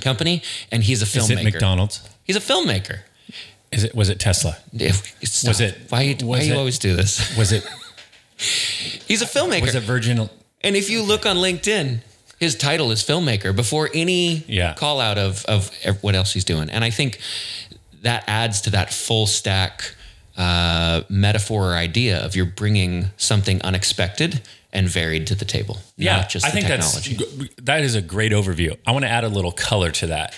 company, 0.01 0.41
and 0.71 0.83
he's 0.83 1.01
a 1.01 1.05
filmmaker. 1.05 1.19
is 1.23 1.29
it 1.31 1.43
McDonald's? 1.43 2.09
He's 2.23 2.35
a 2.35 2.39
filmmaker. 2.41 2.99
Is 3.71 3.83
it 3.83 3.93
was 3.93 4.09
it 4.09 4.19
Tesla? 4.19 4.57
Stop. 5.23 5.47
Was 5.49 5.61
it- 5.61 5.77
Why, 5.89 6.15
why 6.21 6.37
was 6.37 6.47
you 6.47 6.55
always 6.55 6.79
do 6.79 6.95
this? 6.95 7.37
Was 7.37 7.51
it 7.51 7.63
He's 9.07 9.21
a 9.21 9.25
filmmaker. 9.25 9.61
was 9.61 9.75
it 9.75 9.83
Virgin? 9.83 10.29
And 10.61 10.75
if 10.75 10.89
you 10.89 11.03
look 11.03 11.25
on 11.25 11.37
LinkedIn, 11.37 11.99
his 12.39 12.55
title 12.55 12.91
is 12.91 13.03
filmmaker 13.03 13.55
before 13.55 13.89
any 13.93 14.43
Yeah. 14.47 14.73
call 14.73 14.99
out 15.01 15.17
of, 15.17 15.45
of 15.45 15.69
what 16.01 16.15
else 16.15 16.33
he's 16.33 16.45
doing. 16.45 16.69
And 16.69 16.83
I 16.83 16.89
think 16.89 17.19
that 18.03 18.23
adds 18.27 18.61
to 18.61 18.69
that 18.71 18.93
full 18.93 19.27
stack 19.27 19.95
uh, 20.37 21.01
metaphor 21.09 21.73
or 21.73 21.75
idea 21.75 22.23
of 22.23 22.35
you're 22.35 22.45
bringing 22.45 23.07
something 23.17 23.61
unexpected 23.61 24.41
and 24.71 24.87
varied 24.87 25.27
to 25.27 25.35
the 25.35 25.45
table, 25.45 25.79
not 26.19 26.29
just 26.29 26.45
I 26.45 26.49
the 26.49 26.53
think 26.53 26.67
technology. 26.67 27.15
that's 27.15 27.55
that 27.63 27.83
is 27.83 27.95
a 27.95 28.01
great 28.01 28.31
overview. 28.31 28.77
I 28.85 28.91
want 28.91 29.03
to 29.03 29.09
add 29.09 29.23
a 29.23 29.29
little 29.29 29.51
color 29.51 29.91
to 29.91 30.07
that. 30.07 30.35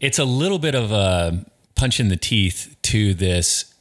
It's 0.00 0.18
a 0.18 0.24
little 0.24 0.58
bit 0.58 0.74
of 0.74 0.90
a 0.90 1.44
punch 1.74 2.00
in 2.00 2.08
the 2.08 2.16
teeth 2.16 2.76
to 2.82 3.14
this 3.14 3.73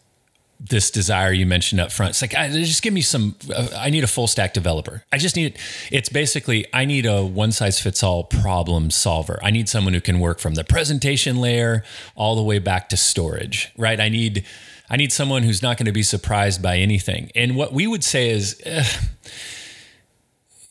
this 0.70 0.89
desire 0.89 1.34
you 1.34 1.46
mentioned 1.46 1.82
up 1.82 1.91
front. 1.91 2.12
It's 2.12 2.22
like 2.22 2.36
I, 2.36 2.50
just 2.50 2.82
give 2.82 2.93
me 2.93 3.01
some. 3.01 3.36
Uh, 3.53 3.67
I 3.75 3.89
need 3.89 4.03
a 4.03 4.08
full 4.08 4.27
stack 4.27 4.53
developer. 4.53 5.03
I 5.12 5.17
just 5.17 5.36
need. 5.36 5.58
It's 5.91 6.10
basically 6.10 6.65
I 6.74 6.86
need 6.86 7.05
a 7.05 7.24
one 7.24 7.51
size 7.51 7.82
fits 7.82 8.01
all 8.01 8.24
problem 8.24 8.89
solver. 8.89 9.39
I 9.43 9.51
need 9.51 9.67
someone 9.67 9.93
who 9.93 10.01
can 10.01 10.20
work 10.20 10.39
from 10.39 10.53
the 10.53 10.63
presentation 10.63 11.38
layer 11.38 11.84
all 12.15 12.36
the 12.36 12.43
way 12.43 12.60
back 12.60 12.88
to 12.89 12.98
storage. 12.98 13.72
Right. 13.77 14.00
I 14.00 14.10
need. 14.10 14.46
I 14.89 14.96
need 14.96 15.12
someone 15.12 15.43
who's 15.43 15.62
not 15.62 15.77
going 15.77 15.86
to 15.86 15.91
be 15.93 16.03
surprised 16.03 16.62
by 16.62 16.77
anything. 16.77 17.32
And 17.36 17.55
what 17.55 17.74
we 17.74 17.88
would 17.88 18.03
say 18.03 18.29
is. 18.29 18.62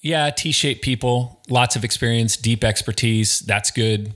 yeah, 0.01 0.31
T-shaped 0.31 0.83
people, 0.83 1.41
lots 1.49 1.77
of 1.77 1.85
experience, 1.85 2.37
deep 2.37 2.65
expertise. 2.65 3.41
That's 3.41 3.71
good. 3.71 4.15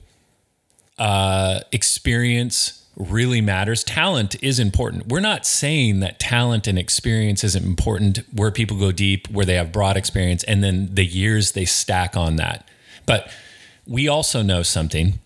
Uh, 0.97 1.61
experience 1.71 2.86
really 2.97 3.41
matters. 3.41 3.83
Talent 3.83 4.35
is 4.43 4.59
important. 4.59 5.07
We're 5.07 5.19
not 5.19 5.45
saying 5.45 5.99
that 5.99 6.19
talent 6.19 6.67
and 6.67 6.79
experience 6.79 7.43
isn't 7.43 7.63
important. 7.63 8.19
Where 8.33 8.51
people 8.51 8.77
go 8.77 8.91
deep, 8.91 9.29
where 9.29 9.45
they 9.45 9.55
have 9.55 9.71
broad 9.71 9.95
experience, 9.95 10.43
and 10.43 10.63
then 10.63 10.93
the 10.93 11.05
years 11.05 11.51
they 11.51 11.65
stack 11.65 12.17
on 12.17 12.37
that. 12.37 12.67
But 13.05 13.31
we 13.85 14.07
also 14.07 14.41
know 14.41 14.63
something. 14.63 15.19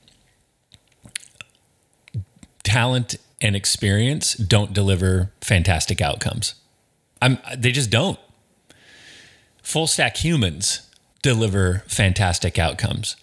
Talent 2.63 3.16
and 3.40 3.56
experience 3.56 4.36
don't 4.36 4.74
deliver 4.74 5.32
fantastic 5.42 6.01
outcomes. 6.01 6.56
I'm, 7.22 7.40
they 7.58 7.72
just 7.72 7.90
don't 7.90 8.20
full 9.62 9.88
stack 9.88 10.18
humans 10.18 10.90
deliver 11.22 11.84
fantastic 11.88 12.60
outcomes. 12.60 13.16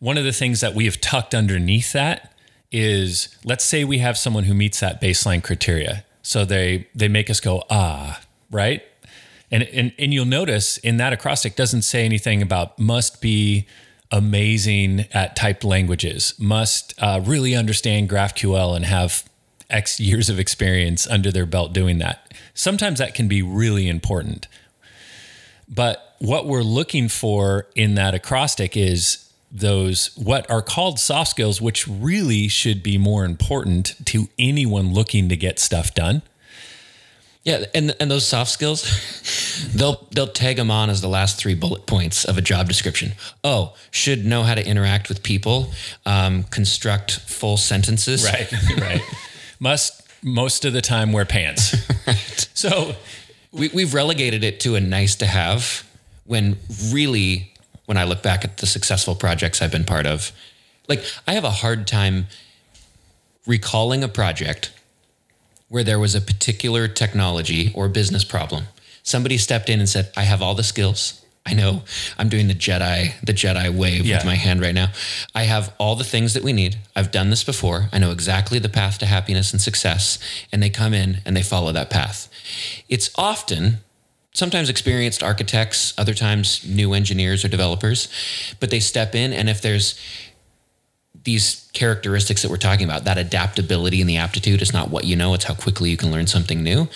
One 0.00 0.18
of 0.18 0.24
the 0.24 0.32
things 0.32 0.60
that 0.60 0.74
we 0.74 0.84
have 0.84 1.00
tucked 1.00 1.34
underneath 1.34 1.92
that 1.92 2.33
is 2.74 3.28
let's 3.44 3.64
say 3.64 3.84
we 3.84 3.98
have 3.98 4.18
someone 4.18 4.44
who 4.44 4.52
meets 4.52 4.80
that 4.80 5.00
baseline 5.00 5.42
criteria. 5.42 6.04
So 6.22 6.44
they 6.44 6.88
they 6.94 7.08
make 7.08 7.30
us 7.30 7.38
go, 7.38 7.62
ah, 7.70 8.20
right? 8.50 8.82
And 9.50 9.62
and, 9.62 9.92
and 9.98 10.12
you'll 10.12 10.24
notice 10.26 10.76
in 10.78 10.96
that 10.96 11.12
acrostic 11.12 11.54
doesn't 11.54 11.82
say 11.82 12.04
anything 12.04 12.42
about 12.42 12.78
must 12.78 13.22
be 13.22 13.66
amazing 14.10 15.06
at 15.12 15.36
typed 15.36 15.64
languages, 15.64 16.34
must 16.38 16.94
uh, 16.98 17.20
really 17.24 17.54
understand 17.54 18.10
GraphQL 18.10 18.76
and 18.76 18.84
have 18.84 19.24
X 19.70 19.98
years 20.00 20.28
of 20.28 20.38
experience 20.38 21.06
under 21.06 21.30
their 21.30 21.46
belt 21.46 21.72
doing 21.72 21.98
that. 21.98 22.32
Sometimes 22.54 22.98
that 22.98 23.14
can 23.14 23.28
be 23.28 23.40
really 23.40 23.88
important. 23.88 24.48
But 25.68 26.16
what 26.18 26.46
we're 26.46 26.62
looking 26.62 27.08
for 27.08 27.66
in 27.74 27.94
that 27.94 28.14
acrostic 28.14 28.76
is 28.76 29.23
those 29.54 30.10
what 30.16 30.50
are 30.50 30.60
called 30.60 30.98
soft 30.98 31.30
skills, 31.30 31.60
which 31.62 31.86
really 31.88 32.48
should 32.48 32.82
be 32.82 32.98
more 32.98 33.24
important 33.24 33.94
to 34.06 34.28
anyone 34.38 34.92
looking 34.92 35.28
to 35.28 35.36
get 35.36 35.58
stuff 35.58 35.94
done. 35.94 36.22
Yeah, 37.44 37.64
and 37.74 37.94
and 38.00 38.10
those 38.10 38.26
soft 38.26 38.50
skills, 38.50 38.82
they'll 39.74 40.06
they'll 40.10 40.26
tag 40.26 40.56
them 40.56 40.70
on 40.70 40.90
as 40.90 41.00
the 41.02 41.08
last 41.08 41.38
three 41.38 41.54
bullet 41.54 41.86
points 41.86 42.24
of 42.24 42.36
a 42.38 42.40
job 42.40 42.68
description. 42.68 43.12
Oh, 43.44 43.74
should 43.90 44.24
know 44.26 44.42
how 44.42 44.54
to 44.54 44.66
interact 44.66 45.08
with 45.08 45.22
people, 45.22 45.70
um, 46.06 46.44
construct 46.44 47.20
full 47.20 47.56
sentences. 47.56 48.24
Right, 48.24 48.50
right. 48.80 49.02
Must 49.60 50.02
most 50.22 50.64
of 50.64 50.72
the 50.72 50.80
time 50.80 51.12
wear 51.12 51.24
pants. 51.24 51.76
So 52.54 52.94
We, 53.52 53.68
we've 53.68 53.94
relegated 53.94 54.42
it 54.42 54.58
to 54.60 54.74
a 54.74 54.80
nice 54.80 55.14
to 55.16 55.26
have 55.26 55.84
when 56.24 56.56
really, 56.90 57.52
when 57.86 57.96
I 57.96 58.04
look 58.04 58.22
back 58.22 58.44
at 58.44 58.58
the 58.58 58.66
successful 58.66 59.14
projects 59.14 59.60
I've 59.60 59.72
been 59.72 59.84
part 59.84 60.06
of, 60.06 60.32
like 60.88 61.04
I 61.26 61.32
have 61.32 61.44
a 61.44 61.50
hard 61.50 61.86
time 61.86 62.26
recalling 63.46 64.02
a 64.02 64.08
project 64.08 64.72
where 65.68 65.84
there 65.84 65.98
was 65.98 66.14
a 66.14 66.20
particular 66.20 66.88
technology 66.88 67.72
or 67.74 67.88
business 67.88 68.24
problem. 68.24 68.64
Somebody 69.02 69.36
stepped 69.38 69.68
in 69.68 69.80
and 69.80 69.88
said, 69.88 70.10
I 70.16 70.22
have 70.22 70.40
all 70.40 70.54
the 70.54 70.62
skills. 70.62 71.20
I 71.46 71.52
know 71.52 71.82
I'm 72.16 72.30
doing 72.30 72.48
the 72.48 72.54
Jedi, 72.54 73.20
the 73.22 73.34
Jedi 73.34 73.68
wave 73.74 74.06
Yeah. 74.06 74.16
with 74.16 74.24
my 74.24 74.34
hand 74.36 74.62
right 74.62 74.74
now. 74.74 74.92
I 75.34 75.42
have 75.42 75.74
all 75.78 75.94
the 75.94 76.04
things 76.04 76.32
that 76.32 76.42
we 76.42 76.54
need. 76.54 76.78
I've 76.96 77.10
done 77.10 77.28
this 77.28 77.44
before. 77.44 77.88
I 77.92 77.98
know 77.98 78.12
exactly 78.12 78.58
the 78.58 78.70
path 78.70 78.98
to 79.00 79.06
happiness 79.06 79.52
and 79.52 79.60
success. 79.60 80.18
And 80.50 80.62
they 80.62 80.70
come 80.70 80.94
in 80.94 81.18
and 81.26 81.36
they 81.36 81.42
follow 81.42 81.70
that 81.72 81.90
path. 81.90 82.30
It's 82.88 83.10
often 83.16 83.80
sometimes 84.34 84.68
experienced 84.68 85.22
architects, 85.22 85.94
other 85.96 86.12
times 86.12 86.66
new 86.68 86.92
engineers 86.92 87.44
or 87.44 87.48
developers, 87.48 88.08
but 88.60 88.70
they 88.70 88.80
step 88.80 89.14
in 89.14 89.32
and 89.32 89.48
if 89.48 89.62
there's 89.62 89.98
these 91.24 91.68
characteristics 91.72 92.42
that 92.42 92.50
we're 92.50 92.56
talking 92.56 92.84
about, 92.84 93.04
that 93.04 93.16
adaptability 93.16 94.00
and 94.00 94.10
the 94.10 94.16
aptitude 94.16 94.60
is 94.60 94.72
not 94.72 94.90
what 94.90 95.04
you 95.04 95.16
know, 95.16 95.34
it's 95.34 95.44
how 95.44 95.54
quickly 95.54 95.90
you 95.90 95.96
can 95.96 96.10
learn 96.10 96.26
something 96.26 96.62
new. 96.62 96.86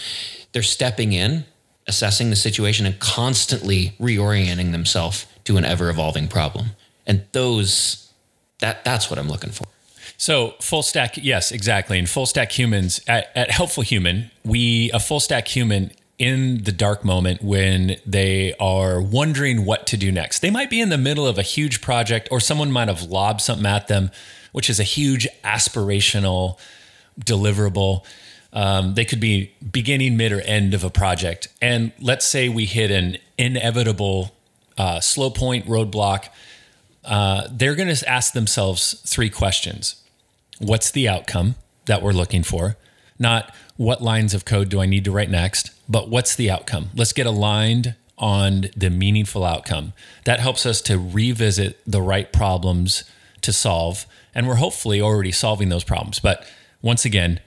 They're 0.52 0.62
stepping 0.62 1.12
in, 1.12 1.44
assessing 1.86 2.28
the 2.30 2.36
situation, 2.36 2.84
and 2.84 2.98
constantly 3.00 3.94
reorienting 3.98 4.72
themselves 4.72 5.26
to 5.44 5.56
an 5.56 5.64
ever 5.64 5.88
evolving 5.88 6.28
problem. 6.28 6.70
And 7.06 7.24
those, 7.32 8.12
that 8.58 8.84
that's 8.84 9.08
what 9.08 9.18
I'm 9.18 9.28
looking 9.28 9.50
for. 9.50 9.66
So 10.18 10.54
full 10.60 10.82
stack, 10.82 11.16
yes, 11.16 11.52
exactly. 11.52 11.98
And 11.98 12.08
full 12.08 12.26
stack 12.26 12.52
humans 12.52 13.00
at, 13.06 13.30
at 13.34 13.50
Helpful 13.50 13.82
Human, 13.82 14.30
we 14.44 14.90
a 14.92 15.00
full 15.00 15.20
stack 15.20 15.48
human 15.48 15.92
in 16.18 16.64
the 16.64 16.72
dark 16.72 17.04
moment 17.04 17.42
when 17.42 17.96
they 18.04 18.52
are 18.54 19.00
wondering 19.00 19.64
what 19.64 19.86
to 19.86 19.96
do 19.96 20.10
next. 20.10 20.40
They 20.40 20.50
might 20.50 20.68
be 20.68 20.80
in 20.80 20.88
the 20.88 20.98
middle 20.98 21.26
of 21.26 21.38
a 21.38 21.42
huge 21.42 21.80
project, 21.80 22.28
or 22.30 22.40
someone 22.40 22.72
might 22.72 22.88
have 22.88 23.02
lobbed 23.04 23.40
something 23.40 23.66
at 23.66 23.86
them, 23.88 24.10
which 24.52 24.68
is 24.68 24.80
a 24.80 24.84
huge 24.84 25.28
aspirational 25.44 26.58
deliverable. 27.20 28.04
Um, 28.52 28.94
they 28.94 29.04
could 29.04 29.20
be 29.20 29.52
beginning, 29.70 30.16
mid, 30.16 30.32
or 30.32 30.40
end 30.40 30.74
of 30.74 30.82
a 30.82 30.90
project. 30.90 31.48
And 31.62 31.92
let's 32.00 32.26
say 32.26 32.48
we 32.48 32.64
hit 32.64 32.90
an 32.90 33.18
inevitable 33.36 34.34
uh, 34.76 35.00
slow 35.00 35.30
point 35.30 35.66
roadblock. 35.66 36.28
Uh, 37.04 37.46
they're 37.50 37.76
going 37.76 37.94
to 37.94 38.08
ask 38.08 38.32
themselves 38.32 38.94
three 39.06 39.30
questions 39.30 40.02
What's 40.58 40.90
the 40.90 41.08
outcome 41.08 41.54
that 41.86 42.02
we're 42.02 42.12
looking 42.12 42.42
for? 42.42 42.76
Not 43.18 43.54
what 43.76 44.02
lines 44.02 44.34
of 44.34 44.44
code 44.44 44.68
do 44.68 44.80
I 44.80 44.86
need 44.86 45.04
to 45.04 45.10
write 45.10 45.30
next, 45.30 45.70
but 45.88 46.08
what's 46.08 46.34
the 46.34 46.50
outcome? 46.50 46.90
Let's 46.94 47.12
get 47.12 47.26
aligned 47.26 47.94
on 48.16 48.66
the 48.76 48.90
meaningful 48.90 49.44
outcome. 49.44 49.92
That 50.24 50.40
helps 50.40 50.66
us 50.66 50.80
to 50.82 50.98
revisit 50.98 51.80
the 51.86 52.02
right 52.02 52.32
problems 52.32 53.04
to 53.42 53.52
solve. 53.52 54.06
And 54.34 54.46
we're 54.46 54.56
hopefully 54.56 55.00
already 55.00 55.32
solving 55.32 55.68
those 55.68 55.84
problems. 55.84 56.18
But 56.18 56.44
once 56.82 57.04
again, 57.04 57.40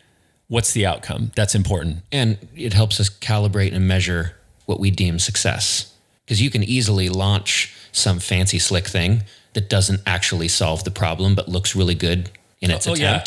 what's 0.48 0.74
the 0.74 0.86
outcome? 0.86 1.32
That's 1.36 1.56
important. 1.56 2.00
And 2.12 2.38
it 2.56 2.74
helps 2.74 3.00
us 3.00 3.10
calibrate 3.10 3.74
and 3.74 3.88
measure 3.88 4.36
what 4.66 4.80
we 4.80 4.92
deem 4.92 5.20
success. 5.20 5.94
Because 6.26 6.42
you 6.42 6.50
can 6.50 6.64
easily 6.64 7.10
launch 7.10 7.74
some 7.92 8.20
fancy 8.20 8.60
slick 8.60 8.88
thing 8.88 9.24
that 9.54 9.70
doesn't 9.70 10.02
actually 10.06 10.48
solve 10.48 10.84
the 10.86 10.92
problem, 10.92 11.36
but 11.36 11.50
looks 11.50 11.76
really 11.76 11.96
good 11.96 12.30
in 12.62 12.72
its 12.72 12.88
Oh, 12.88 12.96
yeah. 12.96 13.24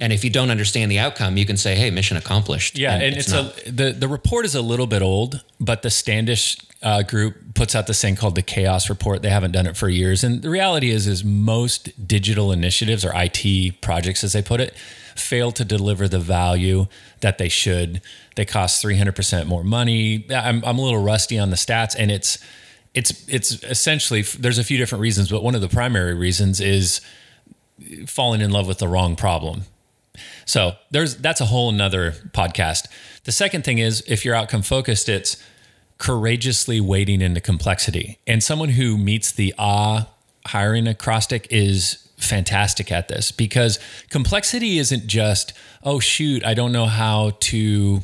And 0.00 0.14
if 0.14 0.24
you 0.24 0.30
don't 0.30 0.50
understand 0.50 0.90
the 0.90 0.98
outcome, 0.98 1.36
you 1.36 1.44
can 1.44 1.58
say, 1.58 1.74
"Hey, 1.74 1.90
mission 1.90 2.16
accomplished." 2.16 2.78
Yeah, 2.78 2.94
and, 2.94 3.14
it's, 3.16 3.30
not- 3.30 3.58
a 3.66 3.70
the 3.70 3.92
the 3.92 4.08
report 4.08 4.46
is 4.46 4.54
a 4.54 4.62
little 4.62 4.86
bit 4.86 5.02
old, 5.02 5.44
but 5.60 5.82
the 5.82 5.90
Standish 5.90 6.56
uh, 6.82 7.02
group 7.02 7.54
puts 7.54 7.74
out 7.74 7.86
this 7.86 8.00
thing 8.00 8.16
called 8.16 8.34
the 8.34 8.42
Chaos 8.42 8.88
Report. 8.88 9.20
They 9.20 9.28
haven't 9.28 9.52
done 9.52 9.66
it 9.66 9.76
for 9.76 9.90
years, 9.90 10.24
and 10.24 10.40
the 10.40 10.48
reality 10.48 10.90
is, 10.90 11.06
is 11.06 11.22
most 11.22 12.08
digital 12.08 12.50
initiatives 12.50 13.04
or 13.04 13.12
IT 13.14 13.82
projects, 13.82 14.24
as 14.24 14.32
they 14.32 14.40
put 14.40 14.60
it, 14.60 14.74
fail 15.14 15.52
to 15.52 15.64
deliver 15.66 16.08
the 16.08 16.18
value 16.18 16.86
that 17.20 17.36
they 17.36 17.50
should. 17.50 18.00
They 18.36 18.46
cost 18.46 18.80
three 18.80 18.96
hundred 18.96 19.16
percent 19.16 19.48
more 19.48 19.62
money. 19.62 20.24
I'm 20.34 20.64
I'm 20.64 20.78
a 20.78 20.82
little 20.82 21.02
rusty 21.02 21.38
on 21.38 21.50
the 21.50 21.56
stats, 21.56 21.94
and 21.98 22.10
it's 22.10 22.38
it's 22.94 23.28
it's 23.28 23.62
essentially 23.64 24.22
there's 24.22 24.58
a 24.58 24.64
few 24.64 24.78
different 24.78 25.02
reasons, 25.02 25.30
but 25.30 25.42
one 25.42 25.54
of 25.54 25.60
the 25.60 25.68
primary 25.68 26.14
reasons 26.14 26.58
is 26.58 27.02
falling 28.06 28.40
in 28.40 28.50
love 28.50 28.66
with 28.66 28.78
the 28.78 28.88
wrong 28.88 29.14
problem. 29.16 29.64
So 30.44 30.72
there's 30.90 31.16
that's 31.16 31.40
a 31.40 31.46
whole 31.46 31.72
nother 31.72 32.12
podcast. 32.32 32.86
The 33.24 33.32
second 33.32 33.64
thing 33.64 33.78
is 33.78 34.02
if 34.06 34.24
you're 34.24 34.34
outcome 34.34 34.62
focused, 34.62 35.08
it's 35.08 35.36
courageously 35.98 36.80
wading 36.80 37.20
into 37.20 37.40
complexity. 37.40 38.18
And 38.26 38.42
someone 38.42 38.70
who 38.70 38.96
meets 38.96 39.32
the 39.32 39.54
ah 39.58 40.08
hiring 40.46 40.86
acrostic 40.86 41.46
is 41.50 42.08
fantastic 42.16 42.90
at 42.92 43.08
this 43.08 43.32
because 43.32 43.78
complexity 44.08 44.78
isn't 44.78 45.06
just, 45.06 45.52
oh, 45.82 46.00
shoot, 46.00 46.44
I 46.44 46.54
don't 46.54 46.72
know 46.72 46.86
how 46.86 47.32
to 47.40 48.00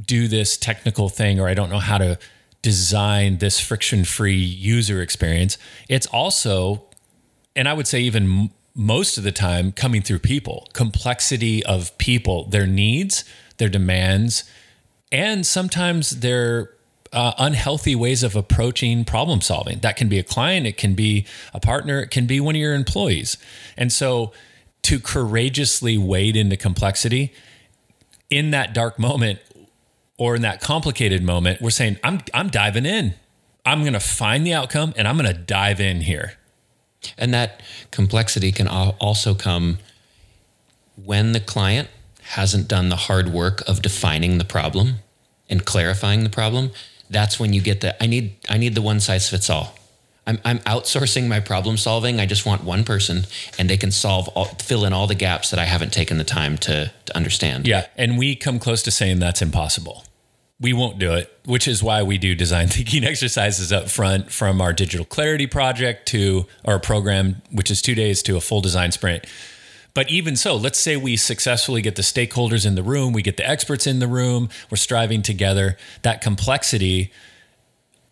do 0.00 0.28
this 0.28 0.56
technical 0.56 1.08
thing 1.08 1.38
or 1.38 1.48
I 1.48 1.54
don't 1.54 1.70
know 1.70 1.78
how 1.78 1.98
to 1.98 2.18
design 2.62 3.38
this 3.38 3.60
friction 3.60 4.04
free 4.04 4.36
user 4.36 5.02
experience. 5.02 5.58
It's 5.88 6.06
also, 6.06 6.84
and 7.54 7.68
I 7.68 7.72
would 7.72 7.86
say 7.86 8.00
even 8.00 8.50
most 8.74 9.16
of 9.16 9.24
the 9.24 9.32
time, 9.32 9.72
coming 9.72 10.02
through 10.02 10.18
people, 10.18 10.68
complexity 10.72 11.64
of 11.64 11.96
people, 11.98 12.46
their 12.46 12.66
needs, 12.66 13.24
their 13.58 13.68
demands, 13.68 14.44
and 15.12 15.46
sometimes 15.46 16.20
their 16.20 16.70
uh, 17.12 17.32
unhealthy 17.38 17.94
ways 17.94 18.24
of 18.24 18.34
approaching 18.34 19.04
problem 19.04 19.40
solving. 19.40 19.78
That 19.78 19.96
can 19.96 20.08
be 20.08 20.18
a 20.18 20.24
client, 20.24 20.66
it 20.66 20.76
can 20.76 20.94
be 20.94 21.24
a 21.52 21.60
partner, 21.60 22.00
it 22.00 22.10
can 22.10 22.26
be 22.26 22.40
one 22.40 22.56
of 22.56 22.60
your 22.60 22.74
employees. 22.74 23.38
And 23.76 23.92
so 23.92 24.32
to 24.82 24.98
courageously 24.98 25.96
wade 25.96 26.36
into 26.36 26.56
complexity 26.56 27.32
in 28.28 28.50
that 28.50 28.74
dark 28.74 28.98
moment 28.98 29.38
or 30.18 30.34
in 30.34 30.42
that 30.42 30.60
complicated 30.60 31.22
moment, 31.22 31.60
we're 31.62 31.70
saying, 31.70 31.98
I'm, 32.02 32.20
I'm 32.34 32.48
diving 32.48 32.84
in. 32.84 33.14
I'm 33.64 33.80
going 33.80 33.94
to 33.94 34.00
find 34.00 34.44
the 34.44 34.52
outcome 34.52 34.92
and 34.96 35.06
I'm 35.06 35.16
going 35.16 35.32
to 35.32 35.40
dive 35.40 35.80
in 35.80 36.02
here. 36.02 36.34
And 37.16 37.32
that 37.34 37.60
complexity 37.90 38.52
can 38.52 38.68
also 38.68 39.34
come 39.34 39.78
when 41.02 41.32
the 41.32 41.40
client 41.40 41.88
hasn't 42.22 42.68
done 42.68 42.88
the 42.88 42.96
hard 42.96 43.28
work 43.28 43.62
of 43.68 43.82
defining 43.82 44.38
the 44.38 44.44
problem 44.44 44.96
and 45.50 45.64
clarifying 45.64 46.24
the 46.24 46.30
problem. 46.30 46.70
That's 47.10 47.38
when 47.38 47.52
you 47.52 47.60
get 47.60 47.80
the 47.80 48.02
I 48.02 48.06
need 48.06 48.34
I 48.48 48.56
need 48.58 48.74
the 48.74 48.82
one 48.82 49.00
size 49.00 49.28
fits 49.28 49.50
all. 49.50 49.76
I'm, 50.26 50.38
I'm 50.42 50.58
outsourcing 50.60 51.28
my 51.28 51.40
problem 51.40 51.76
solving. 51.76 52.18
I 52.18 52.24
just 52.24 52.46
want 52.46 52.64
one 52.64 52.82
person 52.84 53.26
and 53.58 53.68
they 53.68 53.76
can 53.76 53.90
solve 53.90 54.28
all, 54.28 54.46
fill 54.46 54.86
in 54.86 54.94
all 54.94 55.06
the 55.06 55.14
gaps 55.14 55.50
that 55.50 55.60
I 55.60 55.64
haven't 55.64 55.92
taken 55.92 56.16
the 56.16 56.24
time 56.24 56.56
to, 56.58 56.90
to 57.04 57.16
understand. 57.16 57.66
Yeah. 57.66 57.86
And 57.96 58.16
we 58.16 58.34
come 58.34 58.58
close 58.58 58.82
to 58.84 58.90
saying 58.90 59.18
that's 59.18 59.42
impossible 59.42 60.04
we 60.60 60.72
won't 60.72 60.98
do 60.98 61.12
it, 61.12 61.36
which 61.44 61.66
is 61.66 61.82
why 61.82 62.02
we 62.02 62.18
do 62.18 62.34
design 62.34 62.68
thinking 62.68 63.04
exercises 63.04 63.72
up 63.72 63.88
front 63.88 64.30
from 64.30 64.60
our 64.60 64.72
digital 64.72 65.04
clarity 65.04 65.46
project 65.46 66.06
to 66.08 66.46
our 66.64 66.78
program, 66.78 67.42
which 67.50 67.70
is 67.70 67.82
two 67.82 67.94
days 67.94 68.22
to 68.22 68.36
a 68.36 68.40
full 68.40 68.60
design 68.60 68.92
sprint. 68.92 69.24
But 69.94 70.10
even 70.10 70.34
so, 70.34 70.56
let's 70.56 70.78
say 70.78 70.96
we 70.96 71.16
successfully 71.16 71.80
get 71.80 71.94
the 71.94 72.02
stakeholders 72.02 72.66
in 72.66 72.74
the 72.74 72.82
room, 72.82 73.12
we 73.12 73.22
get 73.22 73.36
the 73.36 73.48
experts 73.48 73.86
in 73.86 74.00
the 74.00 74.08
room, 74.08 74.48
we're 74.68 74.76
striving 74.76 75.22
together. 75.22 75.76
That 76.02 76.20
complexity, 76.20 77.12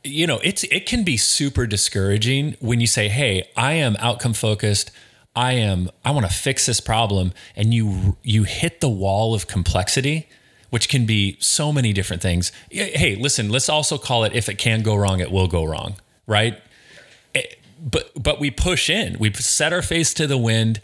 you 0.04 0.28
know, 0.28 0.38
it's 0.44 0.62
it 0.64 0.86
can 0.86 1.02
be 1.02 1.16
super 1.16 1.66
discouraging 1.66 2.56
when 2.60 2.80
you 2.80 2.86
say, 2.86 3.08
"Hey, 3.08 3.48
I 3.56 3.72
am 3.72 3.96
outcome 3.98 4.32
focused. 4.32 4.92
I 5.34 5.54
am 5.54 5.90
I 6.04 6.12
want 6.12 6.24
to 6.24 6.32
fix 6.32 6.66
this 6.66 6.80
problem." 6.80 7.32
And 7.56 7.74
you 7.74 8.16
you 8.22 8.44
hit 8.44 8.80
the 8.80 8.88
wall 8.88 9.34
of 9.34 9.48
complexity 9.48 10.28
which 10.72 10.88
can 10.88 11.04
be 11.04 11.36
so 11.38 11.70
many 11.70 11.92
different 11.92 12.22
things. 12.22 12.50
Hey, 12.70 13.14
listen, 13.14 13.50
let's 13.50 13.68
also 13.68 13.98
call 13.98 14.24
it 14.24 14.32
if 14.34 14.48
it 14.48 14.56
can 14.56 14.80
go 14.80 14.96
wrong, 14.96 15.20
it 15.20 15.30
will 15.30 15.46
go 15.46 15.64
wrong, 15.64 15.96
right? 16.26 16.58
Eh, 17.34 17.42
but 17.78 18.10
but 18.16 18.40
we 18.40 18.50
push 18.50 18.88
in. 18.88 19.18
We 19.18 19.30
set 19.34 19.74
our 19.74 19.82
face 19.82 20.14
to 20.14 20.26
the 20.26 20.38
wind 20.38 20.80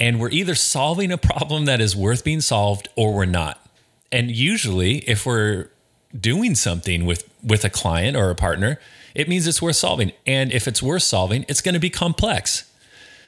and 0.00 0.18
we're 0.18 0.30
either 0.30 0.56
solving 0.56 1.12
a 1.12 1.18
problem 1.18 1.66
that 1.66 1.80
is 1.80 1.94
worth 1.94 2.24
being 2.24 2.40
solved 2.40 2.88
or 2.96 3.14
we're 3.14 3.26
not. 3.26 3.64
And 4.10 4.28
usually 4.28 4.98
if 5.08 5.24
we're 5.24 5.70
doing 6.18 6.56
something 6.56 7.06
with 7.06 7.32
with 7.40 7.64
a 7.64 7.70
client 7.70 8.16
or 8.16 8.30
a 8.30 8.34
partner, 8.34 8.80
it 9.14 9.28
means 9.28 9.46
it's 9.46 9.62
worth 9.62 9.76
solving. 9.76 10.10
And 10.26 10.50
if 10.50 10.66
it's 10.66 10.82
worth 10.82 11.04
solving, 11.04 11.44
it's 11.46 11.60
going 11.60 11.74
to 11.74 11.80
be 11.80 11.90
complex. 11.90 12.68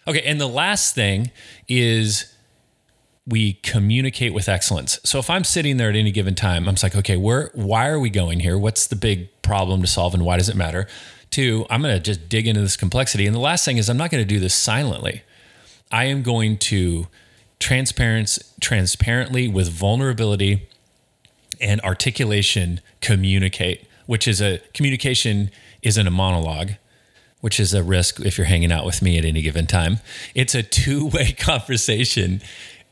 Okay, 0.09 0.23
and 0.23 0.41
the 0.41 0.49
last 0.49 0.93
thing 0.93 1.31
is 1.69 2.30
we 3.27 3.55
communicate 3.55 4.33
with 4.33 4.49
excellence. 4.49 4.99
So 5.05 5.19
if 5.19 5.31
I'm 5.31 5.45
sitting 5.45 5.77
there 5.77 5.91
at 5.91 5.97
any 5.97 6.11
given 6.11 6.35
time, 6.35 6.69
I'm 6.69 6.77
like, 6.83 6.97
okay, 6.97 7.17
where 7.17 7.51
why 7.55 7.89
are 7.89 7.99
we 7.99 8.11
going 8.11 8.41
here? 8.41 8.59
What's 8.59 8.87
the 8.87 8.97
big 8.97 9.29
problem 9.43 9.83
to 9.83 9.87
solve 9.87 10.15
and 10.15 10.25
why 10.25 10.37
does 10.37 10.49
it 10.49 10.57
matter? 10.57 10.87
Two, 11.31 11.67
I'm 11.71 11.83
going 11.83 11.95
to 11.95 12.01
just 12.01 12.29
dig 12.29 12.49
into 12.49 12.61
this 12.61 12.77
complexity. 12.77 13.27
And 13.27 13.35
the 13.35 13.41
last 13.41 13.65
thing 13.65 13.77
is 13.77 13.89
I'm 13.89 13.97
not 13.97 14.11
going 14.11 14.23
to 14.23 14.29
do 14.29 14.41
this 14.41 14.55
silently. 14.55 15.23
I 15.93 16.05
am 16.05 16.23
going 16.23 16.59
to 16.59 17.07
transparent 17.59 18.39
transparently 18.61 19.47
with 19.47 19.69
vulnerability 19.69 20.69
and 21.61 21.81
articulation 21.83 22.81
communicate, 23.01 23.87
which 24.07 24.27
is 24.27 24.41
a 24.41 24.61
communication 24.73 25.51
isn't 25.83 26.07
a 26.07 26.11
monologue 26.11 26.71
which 27.41 27.59
is 27.59 27.73
a 27.75 27.83
risk 27.83 28.21
if 28.21 28.37
you're 28.37 28.47
hanging 28.47 28.73
out 28.73 28.85
with 28.85 29.03
me 29.03 29.19
at 29.19 29.25
any 29.25 29.43
given 29.43 29.67
time. 29.67 29.99
It's 30.35 30.55
a 30.55 30.63
two 30.63 31.07
way 31.07 31.33
conversation 31.39 32.43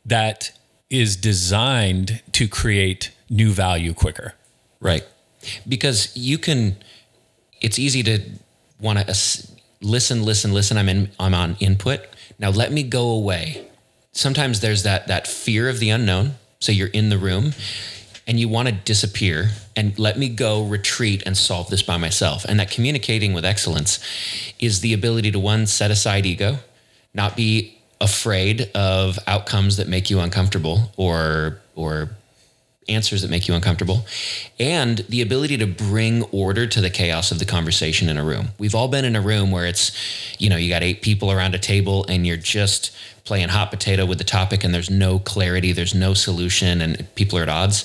that 0.08 0.52
is 0.90 1.16
designed 1.16 2.22
to 2.32 2.48
create 2.48 3.10
new 3.28 3.50
value 3.50 3.92
quicker. 3.92 4.34
Right. 4.80 5.04
Because 5.66 6.16
you 6.16 6.38
can, 6.38 6.76
it's 7.60 7.78
easy 7.78 8.02
to 8.04 8.20
want 8.80 8.98
to 8.98 9.06
listen, 9.80 10.22
listen, 10.22 10.52
listen. 10.52 10.78
I'm 10.78 10.88
in, 10.88 11.10
I'm 11.18 11.34
on 11.34 11.56
input. 11.60 12.00
Now 12.38 12.50
let 12.50 12.72
me 12.72 12.82
go 12.82 13.10
away. 13.10 13.66
Sometimes 14.12 14.60
there's 14.60 14.82
that, 14.84 15.08
that 15.08 15.26
fear 15.26 15.68
of 15.68 15.78
the 15.78 15.90
unknown. 15.90 16.34
So 16.60 16.72
you're 16.72 16.88
in 16.88 17.08
the 17.08 17.18
room 17.18 17.52
and 18.26 18.40
you 18.40 18.48
want 18.48 18.68
to 18.68 18.74
disappear 18.74 19.50
and 19.76 19.98
let 19.98 20.18
me 20.18 20.28
go 20.28 20.64
retreat 20.64 21.22
and 21.24 21.36
solve 21.36 21.70
this 21.70 21.82
by 21.82 21.96
myself. 21.96 22.44
And 22.44 22.58
that 22.60 22.70
communicating 22.70 23.32
with 23.32 23.44
excellence 23.44 24.00
is 24.58 24.80
the 24.80 24.92
ability 24.92 25.30
to 25.32 25.38
one, 25.38 25.66
set 25.66 25.90
aside 25.90 26.26
ego, 26.26 26.58
not 27.14 27.36
be 27.36 27.77
afraid 28.00 28.70
of 28.74 29.18
outcomes 29.26 29.76
that 29.76 29.88
make 29.88 30.10
you 30.10 30.20
uncomfortable 30.20 30.92
or 30.96 31.60
or 31.74 32.10
answers 32.88 33.22
that 33.22 33.30
make 33.30 33.46
you 33.46 33.54
uncomfortable 33.54 34.06
and 34.58 34.98
the 35.10 35.20
ability 35.20 35.58
to 35.58 35.66
bring 35.66 36.22
order 36.24 36.66
to 36.66 36.80
the 36.80 36.88
chaos 36.88 37.30
of 37.30 37.38
the 37.38 37.44
conversation 37.44 38.08
in 38.08 38.16
a 38.16 38.24
room. 38.24 38.48
We've 38.58 38.74
all 38.74 38.88
been 38.88 39.04
in 39.04 39.14
a 39.14 39.20
room 39.20 39.50
where 39.50 39.66
it's 39.66 39.92
you 40.40 40.48
know, 40.48 40.56
you 40.56 40.68
got 40.68 40.82
eight 40.82 41.02
people 41.02 41.30
around 41.30 41.54
a 41.54 41.58
table 41.58 42.06
and 42.08 42.26
you're 42.26 42.36
just 42.36 42.96
playing 43.24 43.48
hot 43.48 43.70
potato 43.70 44.06
with 44.06 44.18
the 44.18 44.24
topic 44.24 44.64
and 44.64 44.72
there's 44.72 44.90
no 44.90 45.18
clarity, 45.18 45.72
there's 45.72 45.94
no 45.94 46.14
solution 46.14 46.80
and 46.80 47.14
people 47.14 47.38
are 47.38 47.42
at 47.42 47.48
odds. 47.48 47.84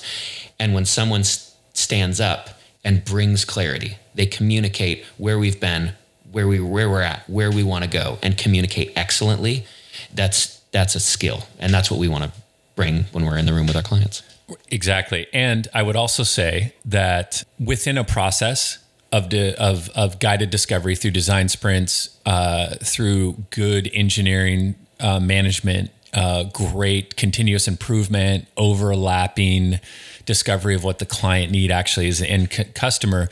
And 0.58 0.72
when 0.72 0.86
someone 0.86 1.24
stands 1.24 2.20
up 2.20 2.48
and 2.82 3.04
brings 3.04 3.44
clarity, 3.44 3.98
they 4.14 4.26
communicate 4.26 5.04
where 5.18 5.38
we've 5.38 5.60
been, 5.60 5.92
where 6.32 6.48
we 6.48 6.60
where 6.60 6.88
we're 6.88 7.02
at, 7.02 7.28
where 7.28 7.50
we 7.50 7.62
want 7.62 7.84
to 7.84 7.90
go 7.90 8.18
and 8.22 8.38
communicate 8.38 8.92
excellently 8.96 9.66
that's 10.14 10.60
that's 10.72 10.94
a 10.94 11.00
skill, 11.00 11.44
and 11.58 11.72
that's 11.72 11.90
what 11.90 12.00
we 12.00 12.08
want 12.08 12.24
to 12.24 12.32
bring 12.74 13.04
when 13.12 13.24
we're 13.24 13.38
in 13.38 13.46
the 13.46 13.52
room 13.52 13.66
with 13.66 13.76
our 13.76 13.82
clients. 13.82 14.22
Exactly, 14.70 15.26
and 15.32 15.68
I 15.74 15.82
would 15.82 15.96
also 15.96 16.22
say 16.22 16.74
that 16.84 17.44
within 17.58 17.96
a 17.96 18.04
process 18.04 18.78
of 19.12 19.28
de, 19.28 19.54
of 19.56 19.88
of 19.90 20.18
guided 20.18 20.50
discovery 20.50 20.96
through 20.96 21.12
design 21.12 21.48
sprints, 21.48 22.18
uh, 22.26 22.74
through 22.82 23.44
good 23.50 23.90
engineering 23.94 24.74
uh, 25.00 25.20
management, 25.20 25.90
uh, 26.12 26.44
great 26.44 27.16
continuous 27.16 27.66
improvement, 27.68 28.46
overlapping 28.56 29.80
discovery 30.26 30.74
of 30.74 30.84
what 30.84 30.98
the 30.98 31.06
client 31.06 31.52
need 31.52 31.70
actually 31.70 32.08
is, 32.08 32.20
and 32.20 32.52
c- 32.52 32.64
customer. 32.64 33.28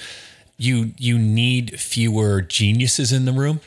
You 0.58 0.92
you 0.96 1.18
need 1.18 1.80
fewer 1.80 2.40
geniuses 2.40 3.10
in 3.10 3.24
the 3.24 3.32
room 3.32 3.60